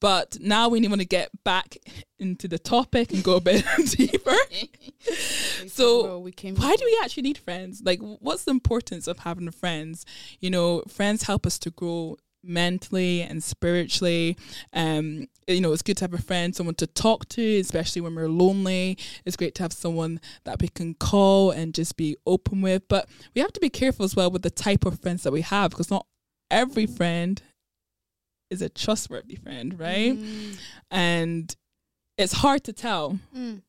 [0.00, 1.76] But now we want to get back
[2.18, 4.36] into the topic and go a bit deeper.
[5.68, 7.82] so Well, we came why do we actually need friends?
[7.84, 10.04] Like, what's the importance of having friends?
[10.40, 14.36] You know, friends help us to grow mentally and spiritually.
[14.72, 18.14] Um, you know, it's good to have a friend, someone to talk to, especially when
[18.14, 18.96] we're lonely.
[19.24, 22.86] It's great to have someone that we can call and just be open with.
[22.88, 25.40] But we have to be careful as well with the type of friends that we
[25.42, 26.06] have because not
[26.50, 27.42] every friend
[28.50, 30.18] is a trustworthy friend, right?
[30.90, 31.54] And
[32.16, 33.62] it's hard to tell Mm.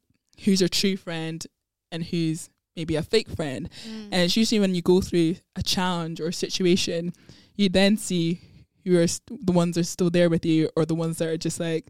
[0.43, 1.45] who's your true friend
[1.91, 3.69] and who's maybe a fake friend.
[3.85, 7.13] And it's usually when you go through a challenge or a situation,
[7.55, 8.39] you then see
[8.85, 11.27] who are st- the ones that are still there with you or the ones that
[11.27, 11.87] are just like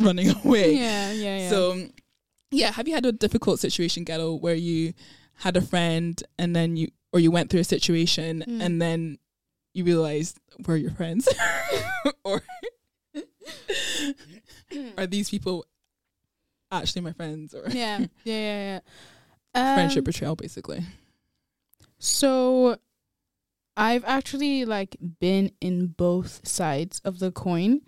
[0.00, 0.74] running away.
[0.74, 1.50] Yeah, yeah, yeah.
[1.50, 1.88] So,
[2.50, 4.94] yeah, have you had a difficult situation, Gedo, where you
[5.34, 8.60] had a friend and then you, or you went through a situation Mm.
[8.62, 9.18] and then
[9.74, 11.28] you realized we're your friends?
[12.24, 12.42] or
[14.98, 15.64] are these people
[16.70, 17.54] actually my friends?
[17.54, 18.80] Or yeah, yeah, yeah,
[19.54, 19.74] yeah.
[19.74, 20.84] friendship Um, betrayal, basically.
[21.98, 22.76] So
[23.78, 27.82] I've actually like been in both sides of the coin.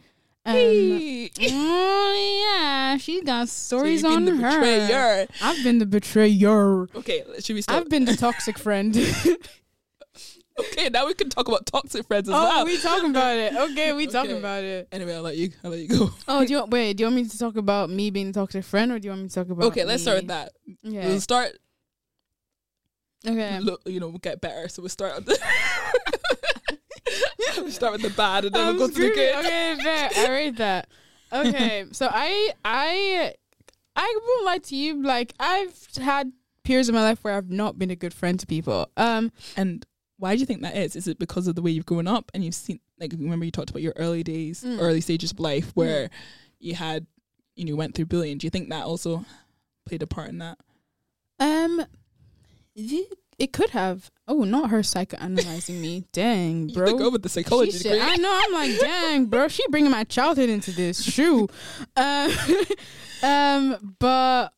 [0.47, 1.31] Um, Hey.
[1.51, 4.61] oh yeah, she got So stories you've on the her.
[4.61, 5.27] betrayer.
[5.43, 6.89] I've been the betrayer.
[6.95, 7.83] Okay, should we start?
[7.83, 8.97] I've been the toxic friend.
[10.61, 12.65] okay, now we can talk about toxic friends as oh, well.
[12.65, 13.53] we talking about it.
[13.71, 14.39] Okay, we talking Okay.
[14.39, 14.89] about it.
[14.93, 15.51] Anyway, I'll let you.
[15.65, 16.11] I'll let you go.
[16.29, 16.95] Oh, do you want, wait?
[16.97, 19.11] Do you want me to talk about me being a toxic friend, or do you
[19.11, 19.65] want me to talk about?
[19.67, 20.53] okay, let's start with that.
[20.83, 21.07] Yeah.
[21.07, 21.53] We'll start.
[23.27, 23.61] Okay.
[23.61, 24.69] Look, you know, we'll get better.
[24.69, 25.39] So we'll start with the.
[27.59, 29.35] we'll start with the bad, and then I'm we'll go to the good.
[29.37, 30.11] Okay, fair.
[30.17, 30.89] I read that.
[31.33, 33.35] Okay, so I I
[33.97, 35.03] I won't lie to you.
[35.03, 36.33] Like I've had
[36.65, 38.89] periods in my life where I've not been a good friend to people.
[38.97, 39.85] Um, And
[40.19, 40.97] why do you think that is?
[40.97, 43.51] Is it because of the way you've grown up and you've seen like remember you
[43.51, 44.79] talked about your early days, Mm.
[44.81, 46.11] early stages of life where
[46.59, 47.07] you had
[47.57, 48.39] you know went through bullying.
[48.39, 49.25] Do you think that also
[49.87, 50.59] played a part in that?
[51.39, 51.85] Um,
[53.41, 54.11] it could have.
[54.29, 56.05] Oh, not her psychoanalyzing me.
[56.13, 56.87] Dang, bro.
[56.87, 57.99] could go with the psychology degree.
[58.01, 58.41] I know.
[58.45, 59.49] I'm like, dang, bro.
[59.49, 61.03] She bringing my childhood into this.
[61.03, 61.49] Shoo.
[61.97, 62.31] Um,
[63.23, 64.53] um, but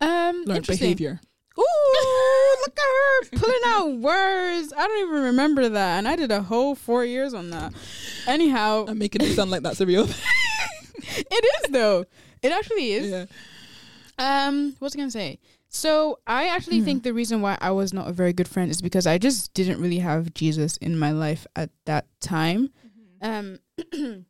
[0.00, 1.20] um, Learned behavior.
[1.56, 4.72] Ooh, look at her pulling out words.
[4.76, 7.72] I don't even remember that, and I did a whole four years on that.
[8.26, 11.24] Anyhow, I'm making it sound like that's a real thing.
[11.30, 12.04] it is though.
[12.42, 13.10] It actually is.
[13.10, 13.26] yeah.
[14.18, 15.38] Um, what was I gonna say?
[15.74, 16.84] So I actually Hmm.
[16.84, 19.52] think the reason why I was not a very good friend is because I just
[19.54, 22.70] didn't really have Jesus in my life at that time.
[23.20, 23.58] Um,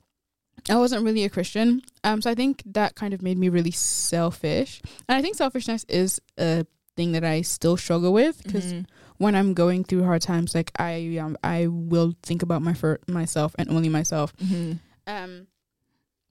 [0.70, 1.82] I wasn't really a Christian.
[2.02, 5.84] Um, so I think that kind of made me really selfish, and I think selfishness
[5.88, 6.64] is a
[6.96, 8.86] thing that I still struggle with because Mhm.
[9.18, 13.00] when I'm going through hard times, like I um, I will think about my for
[13.06, 14.34] myself and only myself.
[14.38, 14.78] Mhm.
[15.06, 15.46] Um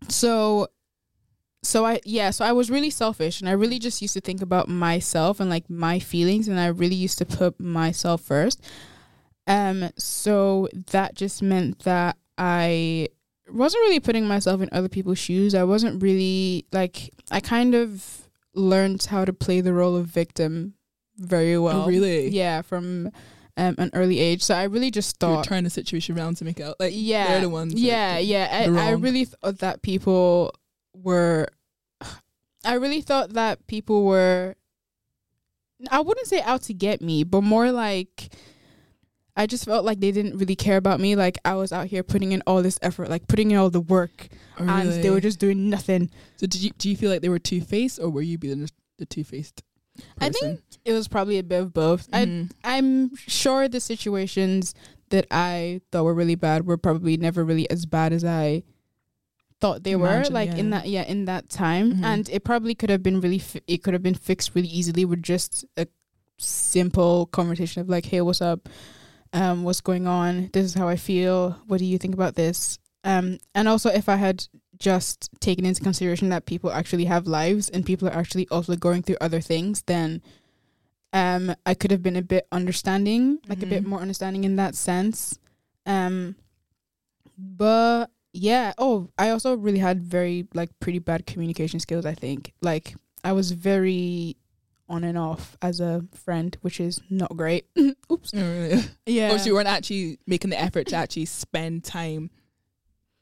[0.10, 0.68] so
[1.64, 4.42] so I yeah, so I was really selfish and I really just used to think
[4.42, 8.62] about myself and like my feelings and I really used to put myself first.
[9.48, 13.08] Um so that just meant that I
[13.52, 15.56] wasn't really putting myself in other people's shoes.
[15.56, 20.74] I wasn't really like I kind of learned how to play the role of victim
[21.18, 21.84] very well.
[21.84, 22.30] oh, really?
[22.30, 23.12] Yeah, from
[23.56, 24.42] um, an early age.
[24.44, 27.28] So I really just You're thought turning the situation around to make out like yeah,
[27.28, 27.74] they're the ones.
[27.74, 28.66] that- Yeah, yeah.
[28.68, 30.54] I, I really thought that people
[30.94, 31.48] were.
[32.66, 34.56] I really thought that people were.
[35.92, 38.32] I wouldn't say out to get me, but more like.
[39.36, 41.16] I just felt like they didn't really care about me.
[41.16, 43.82] Like I was out here putting in all this effort, like putting in all the
[43.82, 44.28] work,
[44.60, 46.12] Oh, and they were just doing nothing.
[46.38, 48.68] So did you do you feel like they were two faced or were you being
[48.98, 49.64] the, two faced?
[50.20, 52.08] I think it was probably a bit of both.
[52.14, 52.52] I Mm-hmm.
[52.64, 54.74] I'm sure the situations
[55.10, 58.64] that I thought were really bad were probably never really as bad as I
[59.64, 60.16] thought they were.
[60.20, 62.04] Imagine, Like in that, yeah, in that time, Mhm.
[62.12, 63.40] and it probably could have been really.
[63.40, 65.86] Fi- it could have been fixed really easily with just a
[66.38, 68.62] simple conversation of like, "Hey, what's up?
[69.32, 70.50] Um, what's going on?
[70.54, 71.38] This is how I feel.
[71.70, 74.38] What do you think about this?" Um, and also if I had
[74.78, 79.02] just taken into consideration that people actually have lives and people are actually also going
[79.04, 80.22] through other things, then
[81.22, 83.88] um I could have been a bit understanding, like a bit Mhm.
[83.92, 85.38] more understanding in that sense.
[85.86, 86.36] Um
[87.38, 92.54] but yeah, oh, I also really had very like pretty bad communication skills, I think.
[92.62, 94.36] Like I was very
[94.90, 97.68] on and off as a friend, which is not great.
[98.12, 98.32] Oops.
[98.36, 98.84] Oh, really?
[99.06, 99.34] Yeah.
[99.34, 102.32] Or so you weren't actually making the effort to actually spend time,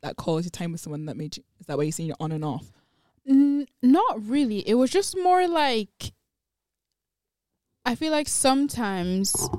[0.01, 1.43] that quality time with someone that made you.
[1.59, 2.71] Is that why you saying you're on and off?
[3.27, 4.67] N- not really.
[4.67, 6.13] It was just more like
[7.85, 9.49] I feel like sometimes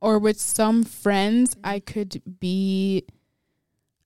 [0.00, 1.92] or with some friends I mm-hmm.
[1.92, 3.04] could be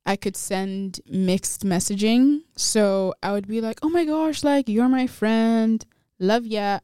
[0.07, 2.43] I could send mixed messaging.
[2.57, 5.85] So I would be like, "Oh my gosh, like you're my friend.
[6.19, 6.81] Love ya."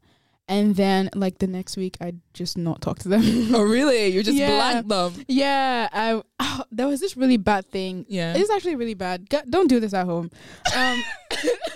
[0.48, 3.22] And then like the next week I'd just not talk to them.
[3.54, 4.08] oh, really?
[4.08, 4.56] You just Yeah.
[4.56, 5.24] blank them.
[5.28, 8.34] yeah, I oh, there was this really bad thing Yeah.
[8.36, 9.28] it's actually really bad.
[9.28, 10.30] Don't do this at home.
[10.74, 11.02] Um,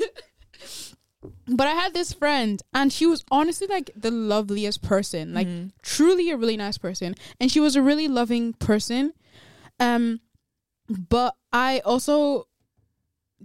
[1.46, 5.70] but I had this friend, and she was honestly like the loveliest person, like Mhm.
[5.82, 9.12] truly a really nice person, and she was a really loving person.
[9.78, 10.20] Um,
[10.88, 12.46] but I also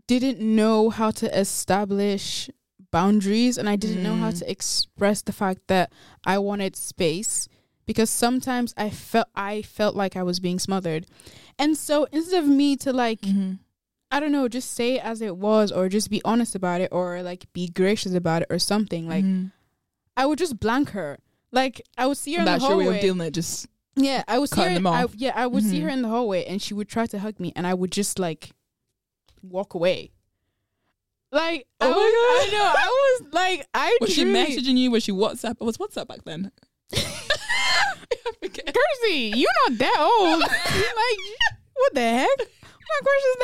[0.08, 2.50] didn't know how to establish
[2.92, 4.40] boundaries, and I didn't know how Mm.
[4.40, 5.92] to express the fact that
[6.24, 7.48] I wanted space
[7.86, 11.06] because sometimes I felt I felt like I was being smothered.
[11.58, 13.60] And so instead of me to like Mhm.
[14.12, 16.90] I don't know, just say it as it was or just be honest about it
[16.92, 19.52] or like be gracious about it or something, like Mhm.
[20.18, 21.20] I would just blank her.
[21.52, 22.88] Like I would see her in that's the your hallway.
[22.90, 23.34] way of dealing with it.
[23.36, 23.68] Just
[24.00, 24.88] yeah, I would see her.
[24.88, 25.84] I, yeah, I would see Mhm.
[25.84, 28.18] her in the hallway and she would try to hug me and I would just
[28.20, 28.52] like
[29.44, 30.12] walk away.
[31.32, 32.88] Like I, Oh my was, I know I
[33.22, 34.90] was like I was she messaging you?
[34.92, 35.60] Was she WhatsApp?
[35.60, 36.52] Was WhatsApp back then?
[36.94, 37.06] I.
[38.42, 40.40] Kirsty, you're not that old.
[40.40, 41.20] like,
[41.76, 42.40] what the heck?
[42.90, 43.38] What question is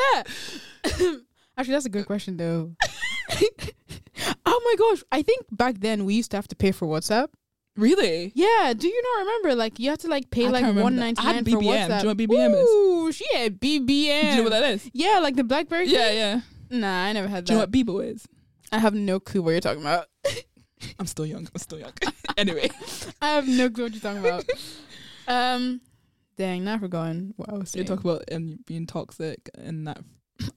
[1.14, 1.20] that?
[1.58, 2.72] Actually, that's a good question though.
[4.46, 7.28] oh my gosh, I think back then we used to have to pay for WhatsApp.
[7.76, 8.32] Really?
[8.34, 9.54] Yeah, do you not remember?
[9.54, 11.60] Like, you had to like pay I like one ninety nine for BBM.
[11.60, 12.02] Do you WhatsApp.
[12.02, 12.68] know what BBM is?
[12.70, 14.20] Ooh, she had BBM.
[14.22, 14.90] Do you know what that is?
[14.92, 15.86] Yeah, like the BlackBerry.
[15.88, 16.16] Yeah, thing?
[16.16, 16.40] yeah.
[16.70, 17.46] Nah, I never had that.
[17.46, 18.26] Do you know what Bebo is?
[18.72, 20.06] I have no clue what you're talking about.
[20.98, 21.46] I'm still young.
[21.54, 21.92] I'm still young.
[22.36, 22.70] anyway,
[23.22, 24.44] I have no clue what you're talking about.
[25.28, 25.80] um,
[26.36, 29.98] dang, now I forgotten what I was you talk about um, being toxic and that.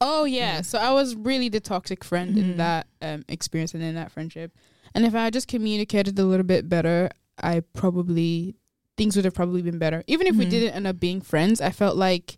[0.01, 0.55] Oh yeah.
[0.55, 0.61] Yeah.
[0.61, 2.39] So I was really the toxic friend Mhm.
[2.41, 4.51] in that um, experience and in that friendship.
[4.95, 7.09] And if I had just communicated a little bit better,
[7.41, 8.55] I probably
[8.97, 10.03] things would have probably been better.
[10.07, 10.49] Even if we Mhm.
[10.49, 12.37] didn't end up being friends, I felt like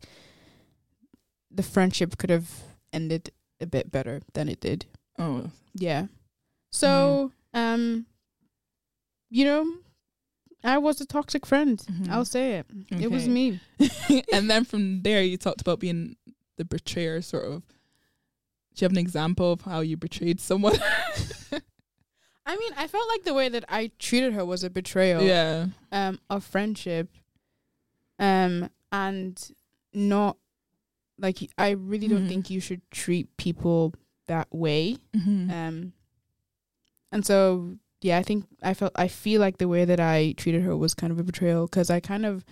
[1.49, 2.49] the friendship could have
[2.93, 4.85] ended a bit better than it did.
[5.17, 6.07] Oh, Yeah.
[6.71, 7.59] So, Mm-hmm.
[7.59, 8.05] um,
[9.29, 9.73] you know,
[10.63, 11.79] I was a toxic friend.
[11.79, 12.09] Mhm.
[12.09, 12.65] I'll say it.
[12.91, 13.59] It was me.
[14.31, 16.15] and then from there, you talked about being
[16.57, 17.63] the betrayer, sort of.
[18.75, 20.77] Do you have an example of how you betrayed someone?
[22.45, 25.21] I mean, I felt like the way that I treated her was a betrayal.
[25.23, 25.67] yeah.
[25.91, 27.09] um of friendship
[28.19, 29.51] um and
[29.93, 30.37] not
[31.17, 32.29] like I really don't Mhm.
[32.29, 33.93] think you should treat people
[34.27, 35.51] that way Mm-hmm.
[35.51, 35.93] um
[37.11, 40.63] and so yeah I think I felt I feel like the way that I treated
[40.63, 42.43] her was kind of a betrayal cuz I kind of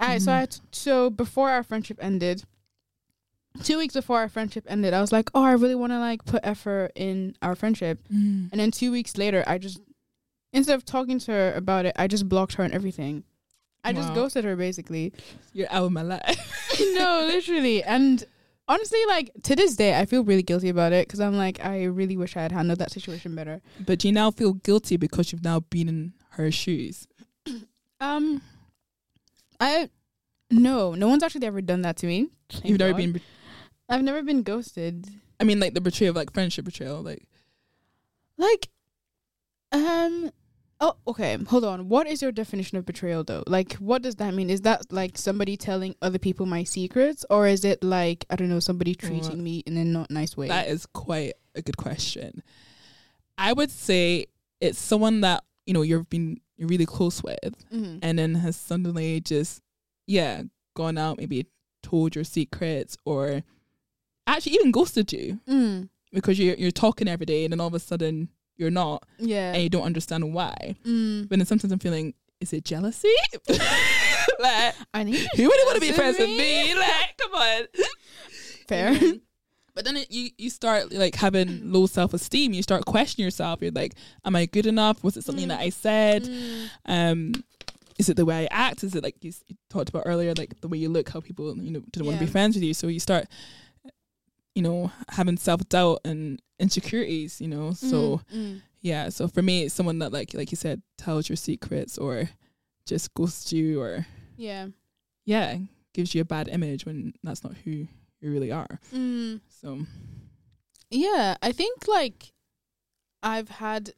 [0.00, 0.34] I so Mhm.
[0.42, 2.44] I so before our friendship ended
[3.62, 6.24] 2 weeks before our friendship ended I was like oh I really want to like
[6.24, 8.46] put effort in our friendship Mm-hmm.
[8.52, 9.80] and then 2 weeks later I just
[10.52, 13.24] instead of talking to her about it I just blocked her and everything
[13.84, 15.12] I just ghosted her basically.
[15.52, 16.78] You're out of my life.
[16.94, 17.82] no, literally.
[17.82, 18.24] And
[18.68, 21.82] honestly, like to this day, I feel really guilty about it because I'm like, I
[21.86, 23.60] really wish I had handled that situation better.
[23.84, 27.08] but do you now feel guilty because you've now been in her shoes?
[28.00, 28.40] Um,
[29.60, 29.88] I
[30.50, 32.28] no, no one's actually ever done that to me.
[32.50, 33.20] Thank You've never been.
[33.92, 35.06] I've never been ghosted.
[35.38, 37.02] I mean, like the betrayal like friendship betrayal.
[37.02, 37.28] Like,
[38.38, 38.68] Like,
[39.70, 40.30] um.
[40.80, 41.36] Oh, okay.
[41.46, 41.88] Hold on.
[41.88, 43.44] What is your definition of betrayal, though?
[43.46, 44.50] Like, what does that mean?
[44.50, 48.48] Is that like somebody telling other people my secrets, or is it like I don't
[48.48, 50.48] know, somebody treating me in a not nice way?
[50.48, 52.42] that is quite a good question.
[53.38, 54.26] I would say
[54.60, 58.00] it's someone that you know you've been you're really close with, Mhm.
[58.02, 59.62] and then has suddenly just
[60.08, 60.42] yeah
[60.74, 61.46] gone out, maybe
[61.84, 63.44] told your secrets, or
[64.26, 65.88] actually even ghosted you Mm.
[66.12, 69.52] because you're you're talking every day, and then all of a sudden you're not, Yeah.
[69.54, 70.76] and you don't understand why.
[70.84, 71.28] Mm.
[71.28, 73.08] But then sometimes I'm feeling, is it jealousy?
[73.48, 76.74] like, I think who wouldn't want to be friends with me?
[76.78, 77.62] Like, come on.
[78.68, 78.98] fair.
[79.74, 82.52] But then it, you you start like having low self esteem.
[82.52, 83.60] You start questioning yourself.
[83.62, 83.94] You're like,
[84.24, 85.02] am I good enough?
[85.02, 86.24] Was it something that I said?
[86.24, 86.68] Mm.
[86.84, 87.32] Um,
[87.98, 88.84] is it the way I act?
[88.84, 91.56] Is it like you, you talked about earlier, like the way you look, how people
[91.56, 92.74] you know didn't want to be friends with you?
[92.74, 93.26] So you start,
[94.54, 97.40] you know, having self doubt and insecurities.
[97.40, 98.62] You know, so Mm.
[98.80, 99.08] yeah.
[99.08, 102.28] So for me, it's someone that like like you said tells your secrets or
[102.86, 104.66] just ghosts you or yeah.
[105.24, 105.56] yeah
[105.94, 108.80] gives you a bad image when that's not who you really are.
[108.92, 109.40] Mm.
[109.48, 109.80] So
[110.90, 112.32] Yeah, I think like
[113.22, 113.92] I've had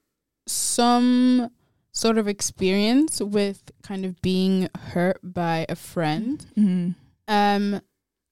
[0.46, 1.50] some
[1.92, 6.44] sort of experience with kind of being hurt by a friend.
[6.56, 6.94] mhm.
[7.28, 7.80] Um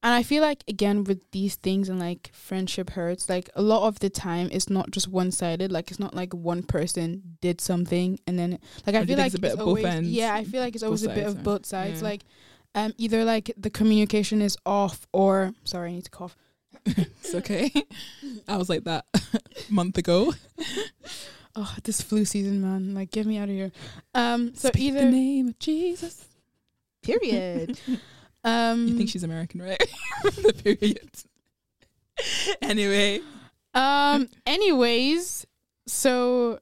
[0.03, 3.87] and I feel like again with these things and like friendship hurts, like a lot
[3.87, 5.71] of the time it's not just one sided.
[5.71, 9.37] Like it's not like one person did something and then like I feel like it's
[9.37, 10.09] a bit it's of both always, ends?
[10.09, 12.01] Yeah, I feel like it's always a bit of both sides.
[12.03, 12.09] Yeah.
[12.09, 12.23] Like
[12.75, 16.37] um either like the communication is off or sorry, I need to cough.
[16.87, 17.71] it's okay.
[18.49, 19.21] I was like that a
[19.71, 20.35] month ago.
[21.55, 22.95] Oh, this flu season, man!
[22.95, 23.73] Like, get me out of here.
[24.15, 26.25] Um, so Speak the either name of Jesus.
[27.03, 27.79] period.
[28.45, 29.79] Um, You think she's American, right?
[30.25, 31.11] the period.
[32.61, 33.21] anyway,
[33.75, 34.29] um.
[34.47, 35.47] Anyways,
[35.87, 36.59] so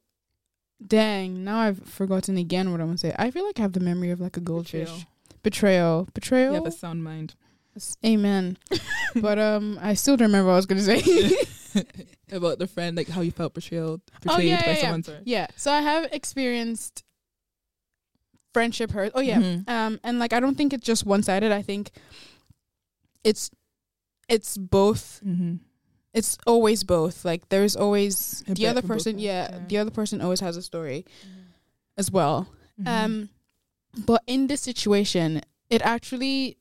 [0.86, 1.44] dang.
[1.44, 3.14] Now I've forgotten again what I'm gonna say.
[3.18, 5.06] I feel like I have the memory of like a goldfish.
[5.42, 6.08] Betrayal.
[6.14, 6.50] Betrayal.
[6.52, 7.34] you have a sound mind.
[8.04, 8.58] Amen.
[9.16, 11.36] but um, I still don't remember what I was gonna say.
[12.32, 14.80] About the friend, like how you felt betrayed, betrayed Oh, yeah, by yeah, yeah.
[14.82, 15.02] someone.
[15.02, 15.18] Sorry.
[15.24, 15.46] yeah.
[15.56, 17.04] So I have experienced
[18.52, 19.12] friendship hurt.
[19.14, 19.38] Oh yeah.
[19.40, 19.68] Mhm.
[19.68, 21.90] um and like i don't think it's just one-sided i think
[23.24, 23.50] it's
[24.28, 25.56] it's both Mm-hmm.
[26.14, 29.60] it's always both like there's always A the other person yeah, yeah.
[29.68, 31.04] the other person always has a story
[31.96, 32.48] as well
[32.80, 32.88] Mm-hmm.
[32.88, 33.28] um
[34.06, 36.56] but in this situation it actually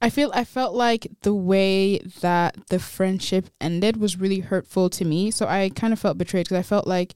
[0.00, 5.04] i feel i felt like the way that the friendship ended was really hurtful to
[5.04, 7.14] me so i kind of felt betrayed because i felt like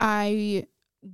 [0.00, 0.64] i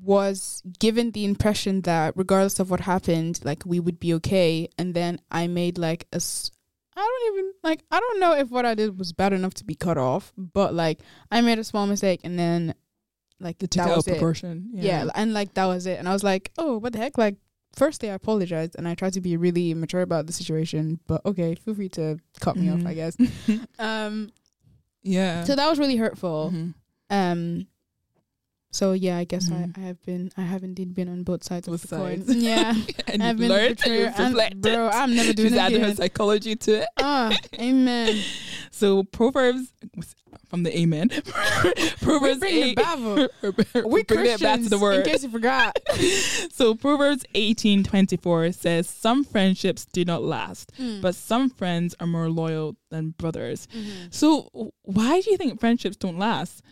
[0.03, 4.95] was given the impression that regardless of what happened like we would be okay and
[4.95, 6.51] then i made like a s-
[6.97, 9.65] I don't even like I don't know if what I did was bad enough to
[9.65, 10.99] be cut off, but like
[11.31, 12.75] I made a small mistake and then
[13.39, 14.17] like They took that it was of it.
[14.17, 14.69] proportion.
[14.75, 15.07] Yeah.
[15.15, 15.99] and like that was it.
[15.99, 17.17] And I was like, oh, what the heck?
[17.17, 17.37] Like,
[17.75, 21.01] firstly, I apologized and I tried to be really mature about the situation.
[21.07, 22.87] But okay, feel free to cut me off, Mhm.
[22.89, 23.17] I guess.
[23.79, 24.31] Um,
[25.03, 25.45] yeah.
[25.45, 26.51] so that was really hurtful.
[26.53, 26.75] Mhm.
[27.09, 27.67] Um,
[28.71, 29.77] so yeah, I guess Mhm.
[29.77, 32.25] I, I have been, I have indeed been on both sides Both of the coin.
[32.29, 32.75] Yeah,
[33.09, 34.61] and I've been learned and reflected.
[34.63, 36.89] bro, I'm never doing She's it her psychology to it.
[36.99, 38.21] ah, amen.
[38.71, 39.73] So Proverbs
[40.49, 41.09] from the Amen.
[42.01, 42.77] Proverbs we bring the eight.
[42.77, 43.29] Bible.
[43.89, 44.99] We bring it back to the word.
[45.07, 45.79] In case you forgot.
[46.53, 51.01] So Proverbs eighteen twenty four says, "Some friendships do not last, Hmm.
[51.01, 54.07] but some friends are more loyal than brothers." Mm-hmm.
[54.11, 56.63] So why do you think friendships don't last?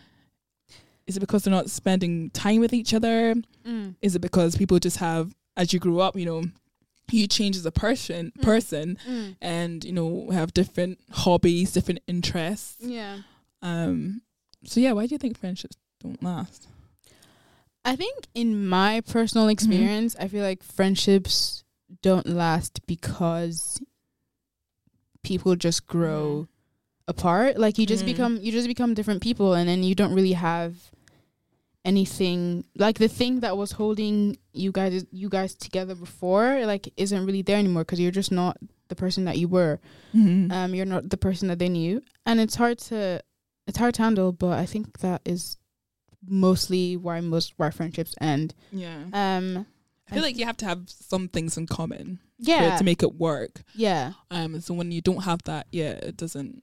[1.09, 3.35] Is it because they're not spending time with each other?
[3.67, 3.97] Mm.
[4.01, 6.45] Is it because people just have, as you grew up, you know,
[7.11, 9.37] you change as a person, person, Mm.
[9.41, 12.77] and you know have different hobbies, different interests.
[12.81, 13.21] Yeah.
[13.63, 14.21] Um.
[14.65, 16.69] So yeah, why do you think friendships don't last?
[17.85, 21.65] I think in my personal experience, I feel like friendships
[22.03, 23.81] don't last because
[25.23, 26.49] people just grow
[27.07, 27.59] apart.
[27.59, 28.07] Like you just Mhm.
[28.07, 30.75] become you just become different people and then you don't really have
[31.89, 32.41] anything
[32.85, 37.43] like the thing that was holding you guys you guys together before like isn't really
[37.49, 38.55] there anymore because you're just not
[38.89, 39.75] the person that you were
[40.15, 40.51] Mm-hmm.
[40.57, 41.95] um you're not the person that they knew
[42.27, 43.01] and it's hard to
[43.69, 45.57] it's hard to handle but i think that is
[46.27, 49.01] mostly why most why friendships end yeah.
[49.13, 49.67] um
[50.11, 53.15] I feel like you have to have some things in common yeah to make it
[53.29, 53.55] work.
[53.75, 56.63] yeah Um, so when you don't have that, yeah, it doesn't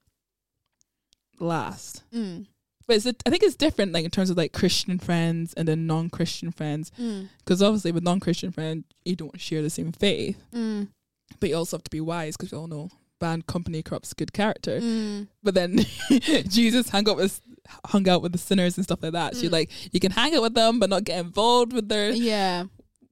[1.39, 2.03] last.
[2.13, 2.47] mm.
[2.87, 5.87] But it's, I think it's different, like in terms of like Christian friends and then
[5.87, 7.29] non-Christian friends, Mm.
[7.39, 10.89] because obviously with non-Christian friends you don't share the same faith, Mm.
[11.39, 14.33] but you also have to be wise because we all know bad company corrupts good
[14.33, 14.79] character.
[14.81, 15.27] Mm.
[15.41, 15.79] But then
[16.47, 17.41] Jesus hung out with
[17.87, 19.35] hung out with the sinners and stuff like that.
[19.35, 19.53] So you're Mm.
[19.53, 22.65] like you can hang out with them, but not get involved with their yeah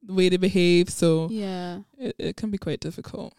[0.04, 0.90] the way they behave.
[0.90, 3.34] So yeah it, it can be quite difficult.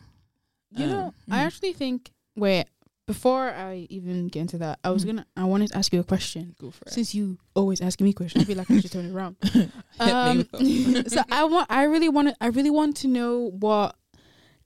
[0.77, 1.47] you know Um, i mm.
[1.47, 2.65] actually think wait
[3.07, 5.09] before i even get into that i was Mm.
[5.09, 6.93] gonna i wanted to ask you a question Go for it.
[6.93, 9.55] since you always asking me questions i feel like i should turn it around Hit
[9.55, 10.97] me with them.
[10.97, 13.95] Um, so I want, I really want to, I really want to know what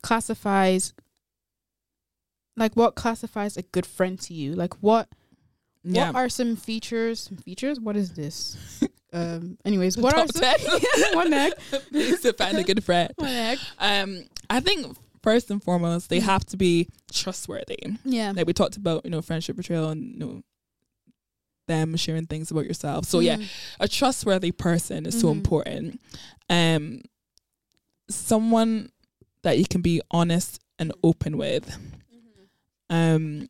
[0.02, 0.94] classifies,
[2.56, 4.52] like what classifies a good friend to you.
[4.54, 5.08] Like what,
[5.84, 6.06] yeah.
[6.08, 7.20] what are some features?
[7.20, 7.78] Some features?
[7.80, 8.56] What is this?
[9.12, 9.58] um.
[9.64, 10.56] Anyways, The what are some?
[10.58, 11.14] 10.
[11.14, 11.52] one neck.
[11.92, 13.12] To find a good friend.
[13.16, 13.58] One neck.
[13.78, 17.78] Um, I think first and foremost they have to be trustworthy.
[18.04, 18.32] Yeah.
[18.34, 20.42] Like we talked about, you know, friendship betrayal and you know
[21.66, 23.04] them sharing things about yourself.
[23.04, 23.46] So yeah, Mm.
[23.80, 25.32] a trustworthy person is so Mhm.
[25.32, 26.00] important.
[26.48, 27.02] Um,
[28.08, 28.90] someone
[29.42, 31.68] that you can be honest and open with.
[31.68, 32.94] Mm-hmm.
[32.94, 33.48] Um,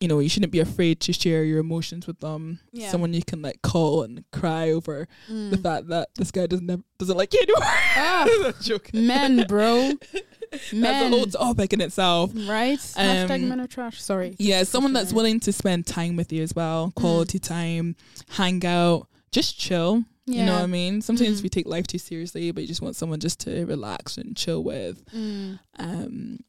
[0.00, 2.60] you know, you shouldn't be afraid to share your emotions with them.
[2.72, 2.90] Yeah.
[2.90, 5.50] Someone you can like call and cry over Mm.
[5.50, 7.62] the fact that this guy doesn't have, doesn't like you anymore.
[7.64, 8.26] Ah,
[8.92, 9.92] men, bro.
[10.50, 11.12] That's a Men.
[11.12, 12.30] whole topic in itself.
[12.34, 12.78] Right.
[12.78, 14.00] Hashtag Um, men are trash.
[14.00, 14.34] Sorry.
[14.38, 17.96] Yeah, someone that's willing to spend time with you as well, quality time,
[18.30, 20.04] hang out, just chill.
[20.24, 21.00] You know what I mean?
[21.02, 21.42] Sometimes Mm.
[21.44, 24.62] we take life too seriously, but you just want someone just to relax and chill
[24.62, 25.02] with.
[25.14, 25.58] Mm.
[25.78, 26.40] Um,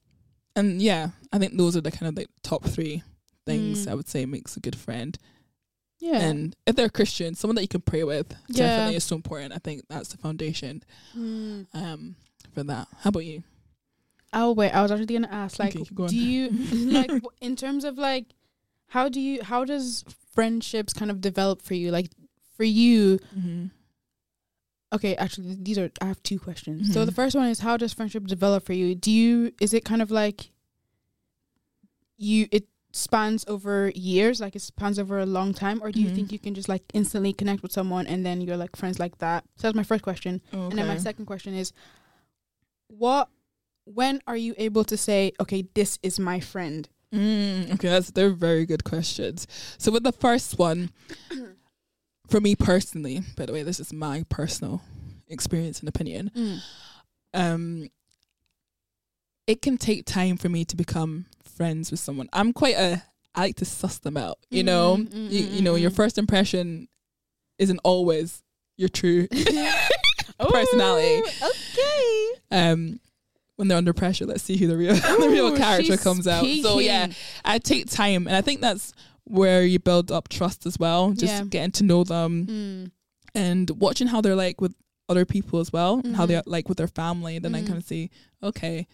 [0.56, 3.04] and yeah, I think those are the kind of like top three
[3.50, 3.92] things Mm.
[3.92, 5.18] I would say makes a good friend.
[6.00, 6.22] Yeah.
[6.22, 8.68] And if they're Christian, someone that you can pray with Yeah.
[8.68, 9.54] definitely is so important.
[9.54, 10.84] I think that's the foundation
[11.16, 11.68] Mm.
[11.74, 12.16] um,
[12.54, 12.88] for that.
[13.02, 13.44] How about you?
[14.32, 16.50] Oh wait, I was actually gonna ask, like, Okay, do you
[17.00, 18.26] like in terms of like,
[18.88, 21.92] how do you how does friendships kind of develop for you?
[21.92, 22.10] Like,
[22.56, 23.66] for you, Mm-hmm.
[24.94, 26.94] okay, actually, these are I have two questions.
[26.94, 27.06] So Mhm.
[27.08, 28.96] the first one is, how does friendship develop for you?
[28.96, 30.52] Do you is it kind of like
[32.18, 36.10] you it spans over years, like it spans over a long time, or do you
[36.10, 36.16] Mhm.
[36.16, 39.18] think you can just like instantly connect with someone and then you're like friends like
[39.20, 39.44] that?
[39.58, 40.42] So that's my first question.
[40.52, 41.72] And then my second question is,
[42.88, 43.30] what,
[43.86, 46.90] when are you able to say, okay, this is my friend?
[47.14, 49.48] Mm, okay, that's they're very good questions.
[49.78, 50.90] So with the first one,
[52.28, 54.82] for me personally, by the way, this is my personal
[55.28, 56.32] experience and opinion.
[57.34, 57.90] Um,
[59.48, 61.26] it can take time for me to become
[61.60, 62.30] friends with someone.
[62.32, 63.04] I'm quite a
[63.36, 64.38] I like to suss them out.
[64.50, 65.96] You know, Mm, mm, you, mm, you know, mm, your mm.
[65.96, 66.88] first impression
[67.58, 68.42] isn't always
[68.78, 69.28] your true
[70.40, 71.22] personality.
[71.22, 72.32] Ooh, Okay.
[72.52, 73.00] Um,
[73.58, 74.94] when they're under pressure, let's see who the real
[75.24, 76.46] the real character comes out.
[76.64, 77.08] So yeah.
[77.44, 78.94] I take time, and I think that's
[79.26, 81.12] where you build up trust as well.
[81.12, 81.44] Just Yeah.
[81.44, 82.92] getting to know them Mm.
[83.36, 84.74] and watching how they're like with
[85.10, 87.38] other people as well, and how they're like with their family.
[87.40, 87.68] Then I Mhm.
[87.68, 88.10] kind of see,
[88.42, 88.88] okay,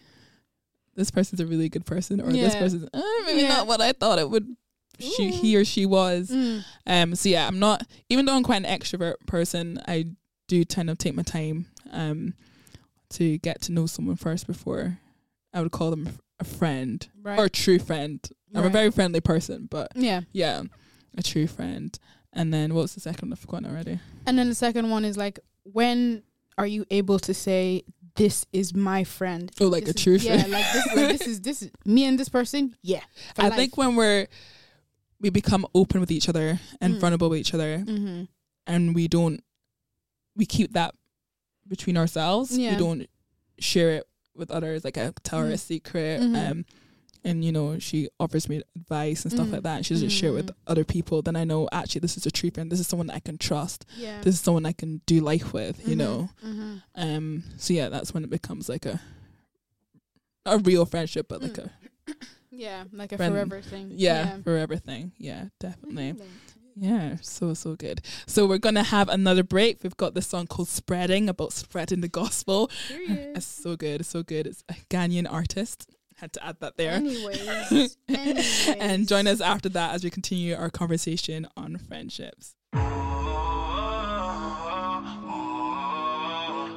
[0.96, 3.48] this person's a really good person, or this person's uh, maybe Yeah.
[3.48, 4.56] not what I thought it would.
[4.98, 6.30] She, he or she was.
[6.30, 6.64] Mm.
[6.86, 7.14] Um.
[7.14, 7.86] So yeah, I'm not.
[8.08, 10.06] Even though I'm quite an extrovert person, I
[10.48, 11.66] do kind of take my time.
[11.92, 12.34] Um,
[13.10, 14.98] to get to know someone first before
[15.54, 16.08] I would call them
[16.40, 17.38] a friend Right.
[17.38, 18.18] or a true friend.
[18.54, 20.22] I'm a very friendly person, but yeah.
[20.32, 20.62] yeah,
[21.16, 21.96] a true friend.
[22.32, 23.32] And then what's the second?
[23.32, 24.00] I've forgotten already.
[24.26, 26.24] And then the second one is like, when
[26.58, 27.84] are you able to say,
[28.16, 29.50] this is my friend?
[29.60, 30.52] Oh, like This a is- true Yeah, friend.
[30.52, 32.74] like this, like this is this is me and this person.
[32.82, 33.00] Yeah.
[33.38, 33.56] I life.
[33.56, 34.26] think when we're
[35.20, 37.00] we become open with each other and Mm.
[37.00, 38.24] vulnerable with each other, Mm-hmm.
[38.66, 39.42] and we don't
[40.34, 40.94] we keep that
[41.66, 42.56] between ourselves.
[42.56, 42.72] Yeah.
[42.72, 43.06] We don't
[43.58, 44.04] share it
[44.34, 44.84] with others.
[44.84, 45.58] Like I tell her a Mhm.
[45.58, 46.50] secret, Mhm.
[46.50, 46.64] um,
[47.26, 49.52] and you know she offers me advice and stuff Mhm.
[49.54, 49.76] like that.
[49.78, 50.54] And she doesn't share it with Mhm.
[50.72, 51.20] other people.
[51.22, 52.70] Then I know actually this is a true friend.
[52.72, 53.84] This is someone I can trust.
[53.98, 54.20] Yeah.
[54.22, 55.76] This is someone I can do life with.
[55.88, 55.98] You Mhm.
[56.04, 56.28] know.
[56.44, 56.74] Mm-hmm.
[56.94, 57.44] Um.
[57.58, 59.00] So yeah, that's when it becomes like a
[60.44, 61.66] a real friendship, but like Mm.
[61.66, 61.70] a
[62.50, 63.92] Yeah, like a Friend- forever thing.
[63.96, 65.12] yeah, forever thing.
[65.18, 66.14] Yeah, definitely.
[66.78, 68.00] Yeah, so so good.
[68.26, 69.82] So we're gonna have another break.
[69.82, 72.70] We've got this song called "Spreading" about spreading the gospel.
[73.36, 74.46] It's so good, it's so good.
[74.46, 75.86] It's a Ghanaian artist.
[76.16, 76.92] Had to add that there.
[76.92, 78.68] Anyways, anyways.
[78.80, 82.54] and join us after that as we continue our conversation on friendships.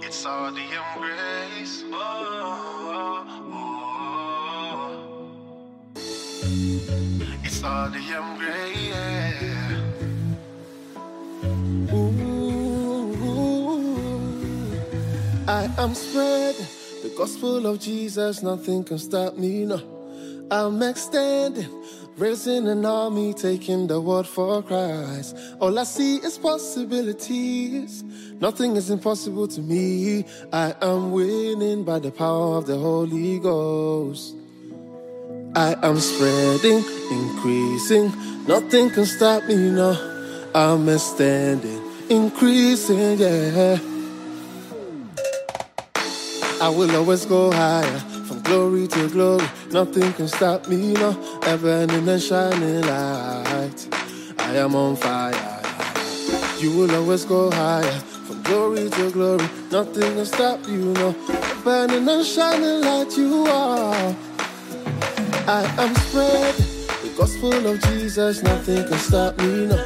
[0.06, 1.84] It's all the embrace.
[7.46, 9.00] It's all the embrace.
[11.94, 13.16] Ooh,
[15.48, 16.79] I am spreading the
[17.20, 18.42] gospel of Jesus.
[18.42, 19.66] Nothing can stop me.
[19.66, 19.78] No,
[20.50, 21.68] I'm extending,
[22.16, 25.36] raising an army, taking the word for Christ.
[25.60, 28.04] All I see is possibilities.
[28.40, 30.24] Nothing is impossible to me.
[30.54, 34.34] I am winning by the power of the Holy Ghost.
[35.56, 38.14] I am spreading, increasing.
[38.48, 39.98] Nothing can stop me now.
[40.56, 43.89] I'm extending, increasing, yeah.
[46.62, 49.48] I will always go higher, from glory to glory.
[49.72, 51.18] Nothing can stop me now.
[51.44, 53.88] Ever and shining light.
[54.40, 55.62] I am on fire.
[56.60, 59.48] You will always go higher, from glory to glory.
[59.72, 61.16] Nothing can stop you now.
[61.64, 64.16] Burning and shining light, you are.
[65.48, 66.66] I am spreading
[67.04, 68.44] the gospel of Jesus.
[68.44, 69.86] Nothing can stop me now.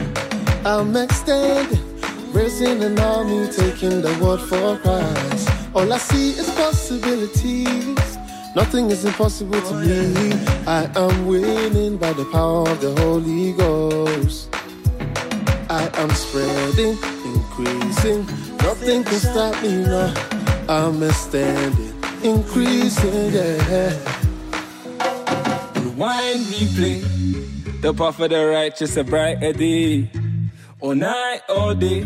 [0.65, 1.79] I'm extending,
[2.33, 5.52] raising an army, taking the word for Christ.
[5.75, 8.17] All I see is possibilities.
[8.55, 10.33] Nothing is impossible to me.
[10.67, 14.55] I am winning by the power of the Holy Ghost.
[15.71, 16.95] I am spreading,
[17.25, 18.25] increasing.
[18.57, 20.13] Nothing can stop me now.
[20.69, 21.93] I'm extending,
[22.23, 23.97] increasing, yeah.
[25.75, 27.81] Rewind, replay.
[27.81, 30.11] The path of the righteous, a brighter day.
[30.79, 32.03] All night, all day.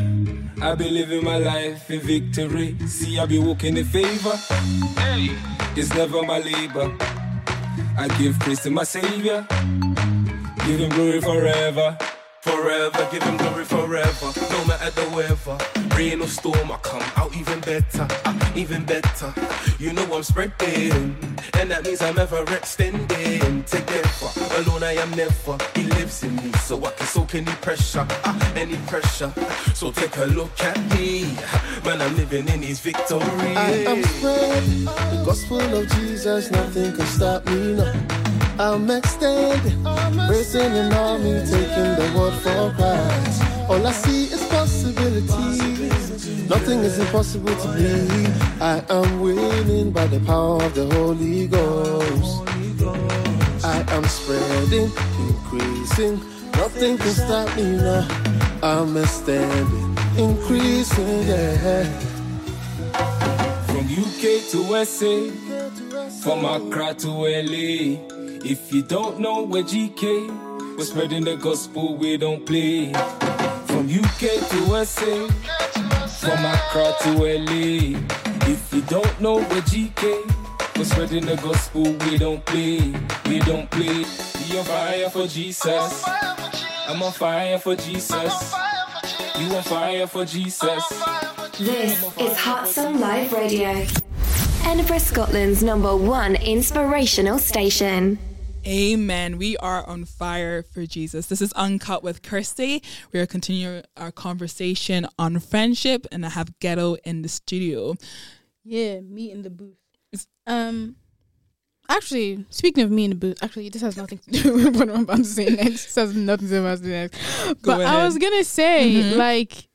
[0.60, 2.76] I be living my life in victory.
[2.88, 4.36] See, I be walking in favor.
[5.00, 5.30] Hey,
[5.76, 6.92] it's never my labor.
[7.98, 9.46] I give praise to my Savior.
[10.66, 11.98] Give him glory forever.
[12.42, 14.34] Forever, give him glory forever.
[14.50, 15.58] No matter the weather,
[15.98, 19.34] rain or storm, I come out even better, uh, even better.
[19.80, 21.18] You know I'm spreading,
[21.60, 23.64] and that means I'm ever extending.
[23.64, 25.58] Together, alone I am never.
[25.76, 29.34] He lives in me, so I can soak any pressure, uh, any pressure.
[29.74, 31.24] So take a look at me,
[31.84, 32.02] man.
[32.02, 33.56] I'm living in His victory.
[33.56, 36.52] I am spreading the gospel of Jesus.
[36.52, 37.94] Nothing can stop me now.
[38.60, 39.84] I'm extending,
[40.30, 43.42] raising an army, taking the word for Christ.
[43.70, 44.47] All I see is
[46.50, 48.28] Nothing is impossible to me.
[48.60, 52.48] I am winning by the power of the Holy Ghost.
[53.64, 54.92] I am spreading,
[55.28, 56.20] increasing.
[56.54, 58.08] Nothing can stop me now.
[58.64, 61.84] I'm extending, increasing, yeah.
[63.68, 65.32] From UK to SA,
[66.24, 68.00] from Accra to LA.
[68.44, 72.94] If you don't know where GK, we're spreading the gospel, we don't play.
[73.88, 74.20] UK
[74.50, 75.28] to SA,
[76.20, 77.98] from Accra to LA.
[78.52, 82.94] If you don't know where GK, we're spreading the gospel, we don't play,
[83.30, 84.04] we don't play.
[84.58, 86.04] On fire for Jesus.
[86.88, 88.54] I'm on fire for Jesus.
[89.40, 90.84] You on fire for Jesus.
[91.58, 93.86] This is Hot Song Live Radio.
[94.64, 98.20] Edinburgh, Scotland's number one inspirational station.
[98.68, 99.38] Amen.
[99.38, 101.28] We are on fire for Jesus.
[101.28, 102.84] This is Uncut with Kirsty.
[103.14, 107.96] We are continuing our conversation on friendship, and I have Gedo in the studio.
[108.66, 109.78] Yeah, me in the booth.
[110.46, 110.98] Um,
[111.88, 114.90] actually, speaking of me in the booth, actually, this has nothing to do with what
[114.90, 115.86] I'm about to say next.
[115.86, 117.62] This has nothing to do with what I'm about to say next.
[117.64, 119.16] But I was gonna say, Mhm.
[119.16, 119.70] like,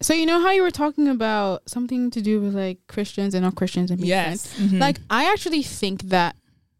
[0.00, 3.44] so you know how you were talking about something to do with like Christians and
[3.44, 4.52] non Christians and being Yes.
[4.54, 4.72] friends?
[4.72, 4.80] Mhm.
[4.80, 6.34] Like, I actually think that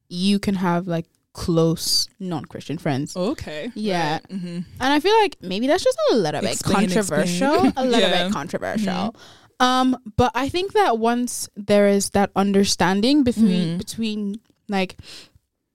[0.09, 3.17] you can have like close non Christian friends.
[3.17, 3.71] Okay.
[3.75, 4.15] Yeah.
[4.15, 4.29] Right.
[4.29, 4.65] Mhm.
[4.81, 7.55] And I feel like maybe that's just a little bit Explain, controversial.
[7.67, 7.73] explain.
[7.77, 8.13] A little Yeah.
[8.19, 8.29] Mm-hmm.
[8.29, 9.17] bit controversial.
[9.61, 13.79] Um, but I think that once there is that understanding between Mhm.
[13.79, 14.97] between like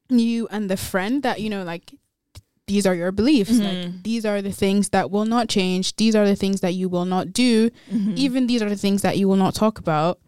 [0.10, 1.94] you and the friend that you know like
[2.68, 3.52] these are your beliefs.
[3.60, 5.96] Like these are the things that will not change.
[5.96, 7.70] These are the things that you will not do.
[7.90, 8.18] Mhm.
[8.18, 10.20] Even these are the things that you will not talk about.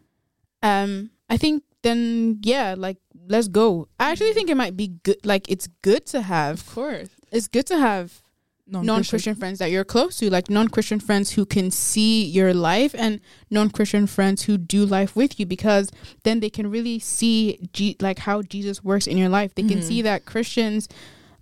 [0.64, 3.88] Um, I think then yeah, like let's go.
[4.00, 5.18] I actually think it might be good.
[5.26, 6.60] Like it's good to have.
[6.60, 8.22] of course, It's good to have
[8.68, 13.20] non-Christian friends that you're close to, like non-Christian friends who can see your life and
[13.50, 15.92] non-Christian friends who do life with you because
[16.24, 19.56] then they can really see G- like how Jesus works in your life.
[19.56, 19.84] They can Mhm.
[19.84, 20.88] see that Christians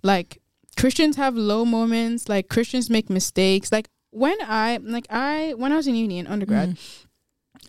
[0.02, 0.40] like
[0.78, 3.70] Christians have low moments, like Christians make mistakes.
[3.72, 6.78] Like when I like I when I was in uni in undergrad,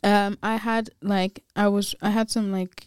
[0.04, 2.86] um I had like I was I had some like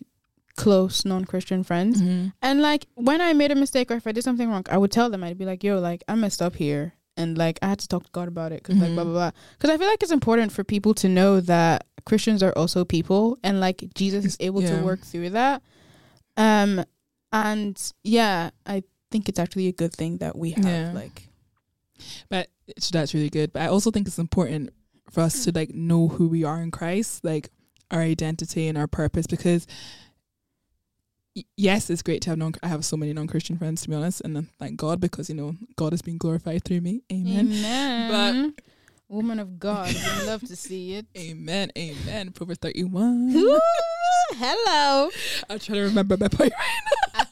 [0.56, 2.32] close non-Christian friends Mhm.
[2.42, 4.90] and like when I made a mistake or if I did something wrong, I would
[4.92, 5.24] tell them.
[5.24, 8.04] I'd be like, "Yo, like I messed up here," and like I had to talk
[8.04, 9.12] to God about it because like blah Mhm.
[9.12, 9.30] blah blah.
[9.58, 13.38] Because I feel like it's important for people to know that Christians are also people,
[13.42, 14.76] and like Jesus is able Yeah.
[14.78, 15.62] to work through that.
[16.36, 16.84] Um,
[17.32, 20.64] and yeah, I think it's actually a good thing that we have.
[20.64, 20.92] Yeah.
[20.92, 21.28] Like,
[22.28, 23.52] But it's, that's really good.
[23.52, 24.70] But I also think it's important
[25.12, 27.50] for us to like know who we are in Christ, like
[27.90, 29.26] our identity and our purpose.
[29.26, 29.66] Because
[31.56, 32.54] yes, it's great to have non.
[32.62, 35.54] I have so many non-Christian friends, to be honest, and thank God because you know
[35.76, 37.02] God has been glorified through me.
[37.12, 37.52] Amen.
[37.52, 38.54] Amen.
[39.08, 41.06] woman of God, we love to see it.
[41.16, 41.70] Amen.
[41.76, 42.32] Amen.
[42.32, 43.32] Proverbs thirty-one.
[43.36, 43.60] Ooh,
[44.30, 45.10] hello.
[45.48, 46.80] I'm trying to remember my point right
[47.14, 47.24] now.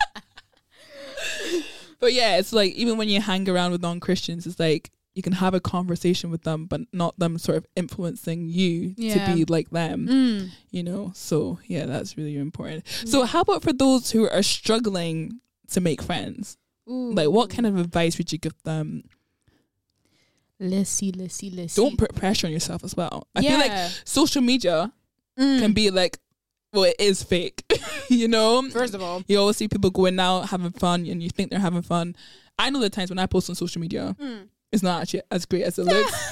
[1.99, 5.23] but yeah, it's like even when you hang around with non Christians, it's like you
[5.23, 9.27] can have a conversation with them, but not them sort of influencing you Yeah.
[9.27, 10.07] to be like them.
[10.07, 10.51] Mm.
[10.71, 12.85] You know, so yeah, that's really important.
[13.07, 15.41] So, how about for those who are struggling
[15.71, 16.57] to make friends?
[16.87, 19.05] Like, what kind of advice would you give them?
[20.59, 21.75] Let's see, let's see, let's.
[21.75, 23.27] Don't put pressure on yourself as well.
[23.35, 24.93] I feel like social media
[25.39, 25.61] Mm.
[25.61, 26.19] can be like,
[26.73, 27.65] well, it is fake.
[28.11, 31.31] you know, First of all, you always see people going out having fun and you
[31.31, 32.15] think they're having fun.
[32.59, 34.49] I know the times when I post on social media, Mm.
[34.73, 36.31] It's not actually as great as it looks.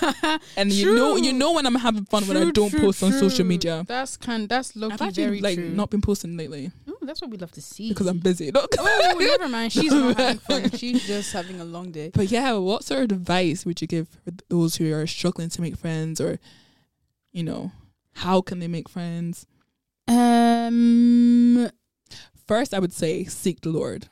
[0.57, 3.13] and you know you know when I'm having fun when I don't true, post on
[3.13, 3.85] social media.
[3.87, 4.49] That's kind.
[4.49, 5.71] That's low I've key actually very like true.
[5.71, 7.89] not been posting lately Ooh, that's what we love to see.
[7.89, 8.51] because I'm busy.
[8.51, 8.75] Look.
[8.79, 9.73] oh, never mind.
[9.73, 10.71] She's not having fun.
[10.77, 12.11] She's just having a long day.
[12.15, 15.61] But yeah, what sort of advice would you give for those who are struggling to
[15.61, 16.39] make friends or
[17.33, 17.73] you know,
[18.15, 19.47] how can they make friends?
[20.07, 21.71] Um.
[22.47, 24.09] First I would say seek the Lord.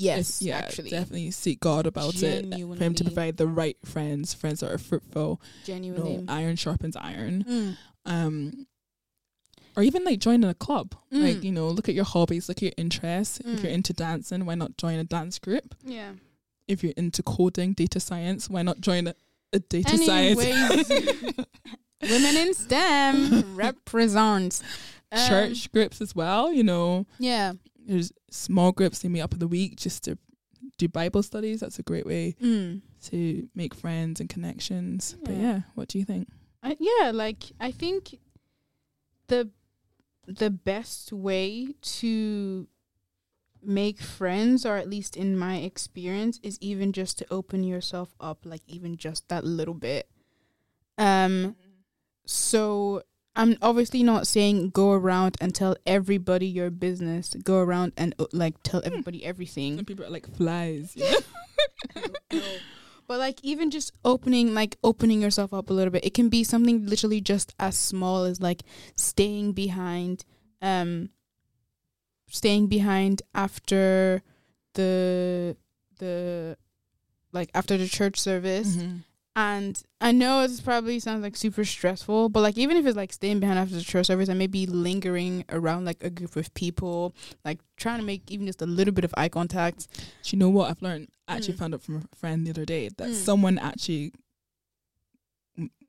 [0.00, 0.40] Yes.
[0.40, 4.34] If- yeah, actually, definitely seek God about it for him to provide the right friends,
[4.34, 5.40] friends that are fruitful.
[5.42, 6.16] You genuinely.
[6.18, 7.44] know, iron sharpens iron.
[7.44, 7.76] Mm.
[8.06, 8.66] Um,
[9.76, 10.94] or even like joining a club.
[11.10, 11.44] Like Mm.
[11.44, 13.38] you know, look at your hobbies, look at your interests.
[13.40, 13.62] If Mm.
[13.62, 15.74] you're into dancing, why not join a dance group?
[15.84, 16.12] Yeah.
[16.66, 19.14] If you're into coding, data science, why not join a,
[19.52, 20.40] a data science?
[20.40, 20.88] Anyways,
[22.02, 24.60] women in STEM represent
[25.10, 26.52] Um, Church groups as well.
[26.52, 27.52] You know, Yeah.
[27.88, 30.16] There's small groups they meet up in the week just to
[30.76, 31.60] do Bible studies.
[31.60, 32.82] That's a great way Mm.
[33.10, 35.16] to make friends and connections.
[35.24, 35.40] But Yeah.
[35.40, 36.28] yeah, what do you think?
[36.62, 38.18] I, yeah, like I think
[39.28, 39.50] the
[40.26, 42.68] the best way to
[43.62, 48.44] make friends or at least in my experience is even just to open yourself up
[48.44, 50.08] like even just that little bit
[50.98, 51.56] um
[52.26, 53.02] so
[53.38, 58.26] i'm obviously not saying go around and tell everybody your business go around and uh,
[58.32, 60.94] like tell everybody everything Some people are like flies.
[60.96, 61.04] You
[62.32, 62.40] know?
[63.06, 66.44] but like even just opening like opening yourself up a little bit it can be
[66.44, 68.62] something literally just as small as like
[68.96, 70.24] staying behind
[70.60, 71.08] um
[72.28, 74.22] staying behind after
[74.74, 75.56] the
[75.98, 76.56] the
[77.32, 79.04] like after the church service Mhm.
[79.38, 83.12] And I know it probably sounds like super stressful, but like even if it's like
[83.12, 87.14] staying behind after the church service and maybe lingering around like a group of people,
[87.44, 89.86] like trying to make even just a little bit of eye contact.
[90.24, 91.08] Do you know what I've learned?
[91.28, 91.58] I actually Mm.
[91.58, 93.14] found out from a friend the other day that Mm.
[93.14, 94.12] someone actually,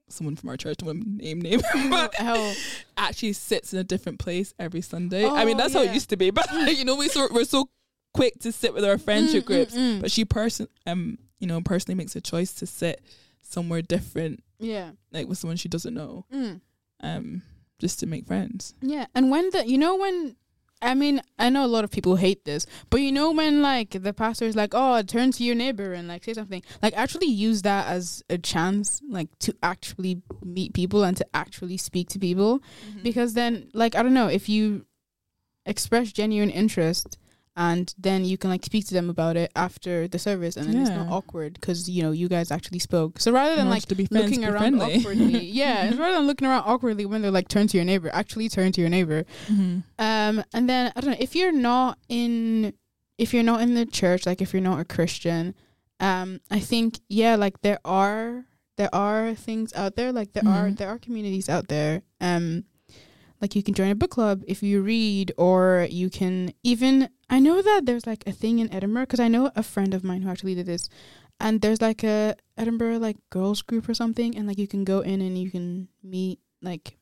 [0.09, 2.55] someone from our church, won't name name, but Hell,
[2.97, 5.25] actually sits in a different place every Sunday.
[5.27, 7.45] I mean, Oh, that's how it used to be, but you know, we so, we're
[7.45, 7.69] so
[8.13, 10.01] quick to sit with our friendship Mm, mm, groups, mm.
[10.01, 13.01] but she person, um, you know, personally makes a choice to sit
[13.49, 16.61] somewhere different, yeah, like with someone she doesn't know, mm.
[17.01, 17.41] um,
[17.79, 18.73] just to make friends.
[18.81, 19.05] yeah.
[19.15, 20.35] And when the you know when.
[20.81, 23.89] I mean, I know a lot of people hate this, but you know when like
[23.89, 27.27] the pastor is like, "Oh, turn to your neighbor and like say something," like actually
[27.27, 32.17] use that as a chance, like to actually meet people and to actually speak to
[32.19, 32.61] people.
[33.03, 34.85] because then like i don't know if you
[35.65, 37.17] express genuine interest
[37.61, 40.77] and then you can like speak to them about it after the service and then
[40.81, 43.95] it's not awkward because you know you guys actually spoke so rather than like to
[43.95, 44.95] be friends, looking be around friendly.
[44.97, 48.09] awkwardly yeah it's rather than looking around awkwardly when they're like turn to your neighbor
[48.13, 49.83] actually turn to your neighbor Mhm.
[49.99, 52.73] um and then i don't know if you're not in
[53.17, 55.53] if you're not in the church like if you're not a christian
[55.99, 58.45] um i think yeah like there are
[58.77, 60.77] there are things out there like there are Mhm.
[60.77, 62.63] there are communities out there um
[63.41, 67.39] like you can join a book club if you read or you can even i
[67.39, 70.21] know that there's like a thing in edinburgh because i know a friend of mine
[70.21, 70.89] who actually did this
[71.39, 74.99] and there's like a edinburgh like girls group or something and like you can go
[74.99, 76.95] in and you can meet like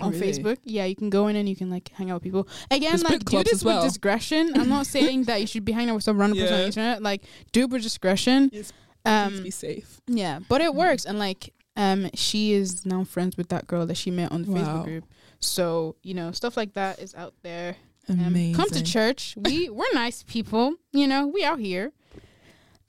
[0.00, 0.32] Oh, on really?
[0.32, 2.90] facebook yeah you can go in and you can like hang out with people again
[2.92, 3.82] There's like do this well.
[3.82, 6.54] with discretion i'm not saying that you should be hanging out with some random person
[6.54, 7.22] on the internet like
[7.52, 8.72] do it with discretion Yes,
[9.06, 10.00] um Please be safe.
[10.06, 10.76] yeah, but it Mhm.
[10.76, 14.42] works, and like, um, she is now friends with that girl that she met on
[14.42, 14.58] the Wow.
[14.58, 15.04] Facebook group.
[15.40, 17.76] So you know, stuff like that is out there.
[18.08, 19.34] Um, come to church.
[19.36, 20.74] We we're nice people.
[20.92, 21.92] You know, we out here.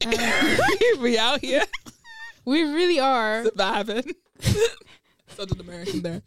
[0.06, 0.14] Um,
[1.02, 1.64] we out here
[2.46, 3.44] we really are.
[3.46, 4.04] surviving.
[5.28, 6.22] Such an American there.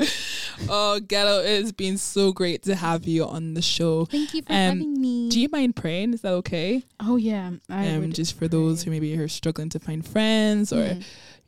[0.68, 4.04] Oh, Gedo, it's been so great to have you on the show.
[4.04, 5.28] Thank you for Um, having me.
[5.28, 6.14] Do you mind praying?
[6.14, 6.84] Is that okay?
[7.00, 10.76] oh yeah, I um, just for those who maybe are struggling to find friends or
[10.84, 11.04] Mm.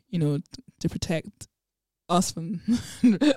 [0.09, 0.39] you know
[0.79, 1.47] to protect
[2.09, 2.59] us from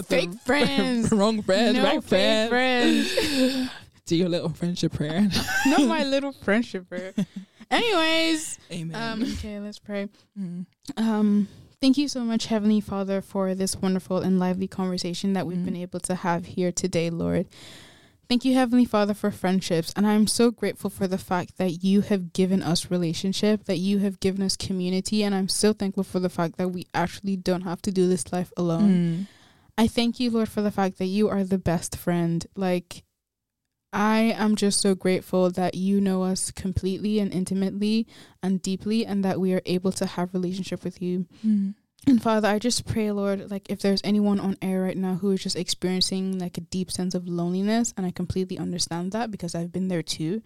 [0.07, 1.11] Fake friends.
[1.13, 3.71] wrong friends, No right fake friends.
[4.07, 5.29] Do your little friendship prayer.
[5.67, 6.89] not my little friendship.
[6.89, 7.13] prayer.
[7.71, 8.95] Anyways, Amen.
[8.95, 10.09] um, okay, let's pray.
[10.39, 10.65] Mm.
[10.97, 11.49] Um,
[11.83, 15.65] thank you so much, Heavenly Father, for this wonderful and lively conversation that we've Mm.
[15.67, 17.47] been able to have here today, Lord.
[18.29, 19.91] Thank you, Heavenly Father, for friendships.
[19.97, 24.01] And I'm so grateful for the fact that you have given us relationship, that you
[24.01, 25.23] have given us community.
[25.23, 28.31] And I'm so thankful for the fact that we actually don't have to do this
[28.31, 28.91] life alone.
[28.91, 29.27] Mm.
[29.79, 32.45] I thank you, Lord, for the fact that you are the best friend.
[32.55, 33.05] Like,
[33.95, 38.07] I am just so grateful that you know us completely and intimately
[38.43, 41.27] and deeply, and that we are able to have relationship with you.
[41.47, 41.75] Mm.
[42.07, 45.31] And Father, I just pray, Lord, like if there's anyone on air right now who
[45.33, 49.55] is just experiencing like a deep sense of loneliness, and I completely understand that because
[49.55, 50.41] I've been there too.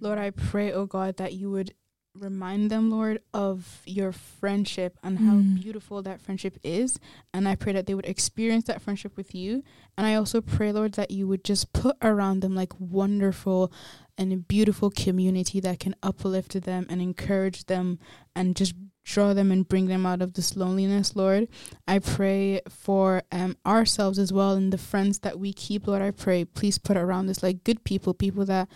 [0.00, 1.72] Lord, I pray, oh God, that you would
[2.16, 5.60] remind them, Lord, of your friendship and how Mm.
[5.60, 6.98] beautiful that friendship is.
[7.32, 9.64] And I pray that they would experience that friendship with you.
[9.98, 13.72] And I also pray, Lord, that you would just put around them like wonderful
[14.16, 17.98] and a beautiful community that can uplift them and encourage them
[18.36, 18.74] and just
[19.04, 21.48] draw them and bring them out of this loneliness, Lord.
[21.86, 26.02] I pray for um ourselves as well and the friends that we keep, Lord.
[26.02, 28.68] I pray, please put around us like good people, people that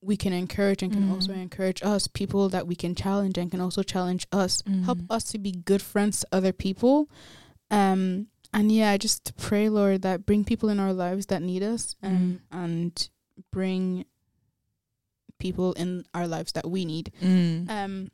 [0.00, 1.12] we can encourage and can Mm.
[1.12, 4.62] also encourage us, people that we can challenge and can also challenge us.
[4.84, 5.06] Help Mhm.
[5.10, 7.08] us to be good friends to other people.
[7.70, 11.62] Um and yeah, I just pray, Lord, that bring people in our lives that need
[11.62, 13.08] us um, and
[13.52, 14.06] bring
[15.38, 17.12] people in our lives that we need.
[17.20, 17.68] Mm.
[17.68, 18.08] Um,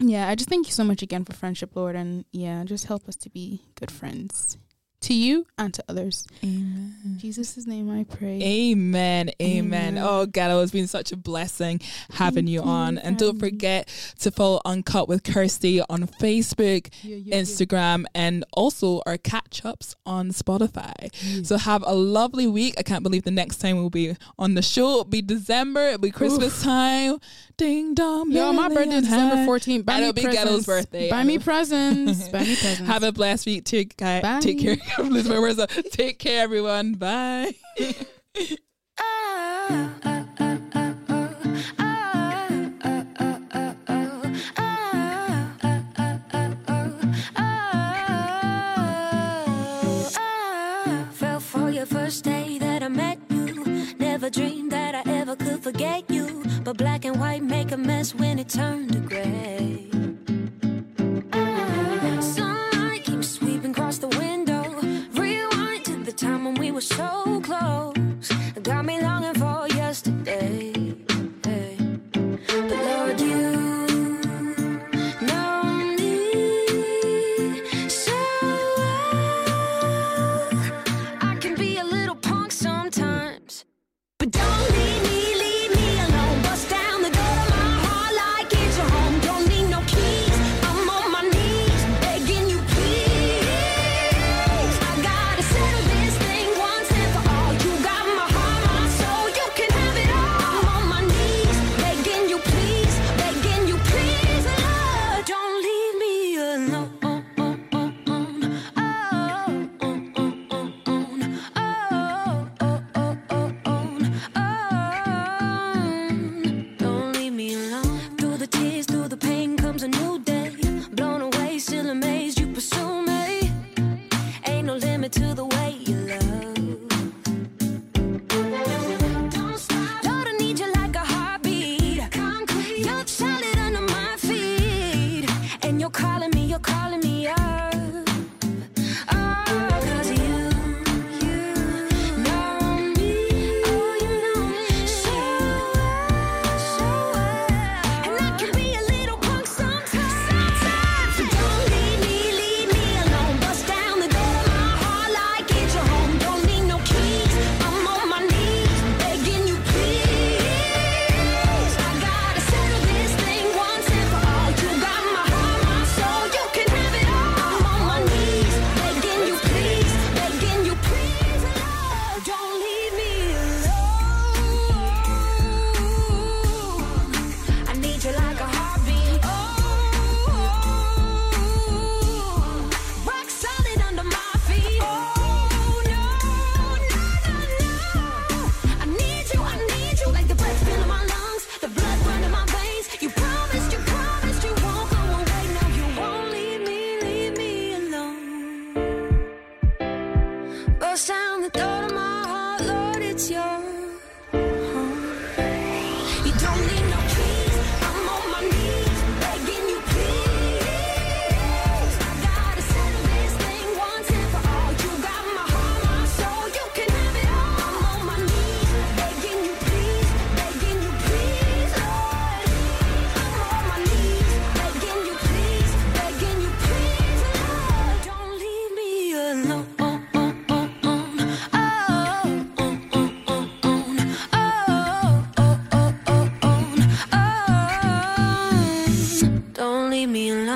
[0.00, 3.08] yeah, I just thank you so much again for friendship, Lord, and yeah, just help
[3.08, 4.58] us to be good friends
[5.00, 6.26] to you and to others.
[6.42, 7.16] Amen.
[7.18, 8.40] Jesus' name, I pray.
[8.42, 9.30] Amen.
[9.40, 9.96] Amen.
[9.96, 9.98] Amen.
[9.98, 11.80] Oh, Gedo, it's been such a blessing
[12.10, 12.98] having Thank you on.
[12.98, 13.88] And don't forget
[14.20, 17.40] to follow Uncut with Kirsty on Facebook, Yeah, yeah, yeah.
[17.40, 21.14] Instagram, and also our catch ups on Spotify.
[21.46, 22.74] So have a lovely week.
[22.76, 24.90] I can't believe the next time we'll be on the show.
[24.90, 25.86] It'll be December.
[25.88, 27.18] It'll be Christmas time.
[27.58, 28.30] Ding dong.
[28.30, 29.84] Yo, my birthday is December 14th.
[29.84, 30.50] Buy And me it'll be presents.
[30.50, 31.10] Gedo's birthday.
[31.10, 32.28] Buy me presents.
[32.28, 32.80] Buy me presents.
[32.86, 33.64] Have a blessed week.
[33.64, 34.22] Take, care.
[34.22, 34.38] Bye.
[34.38, 34.76] take care.
[34.96, 35.60] I'm losing my words.
[35.90, 36.94] Take care, everyone.
[36.94, 37.54] Bye.
[51.12, 53.94] Fell for your first day that I met you.
[53.98, 54.97] Never dreamed that I
[57.68, 59.57] make a mess when it turned to gray.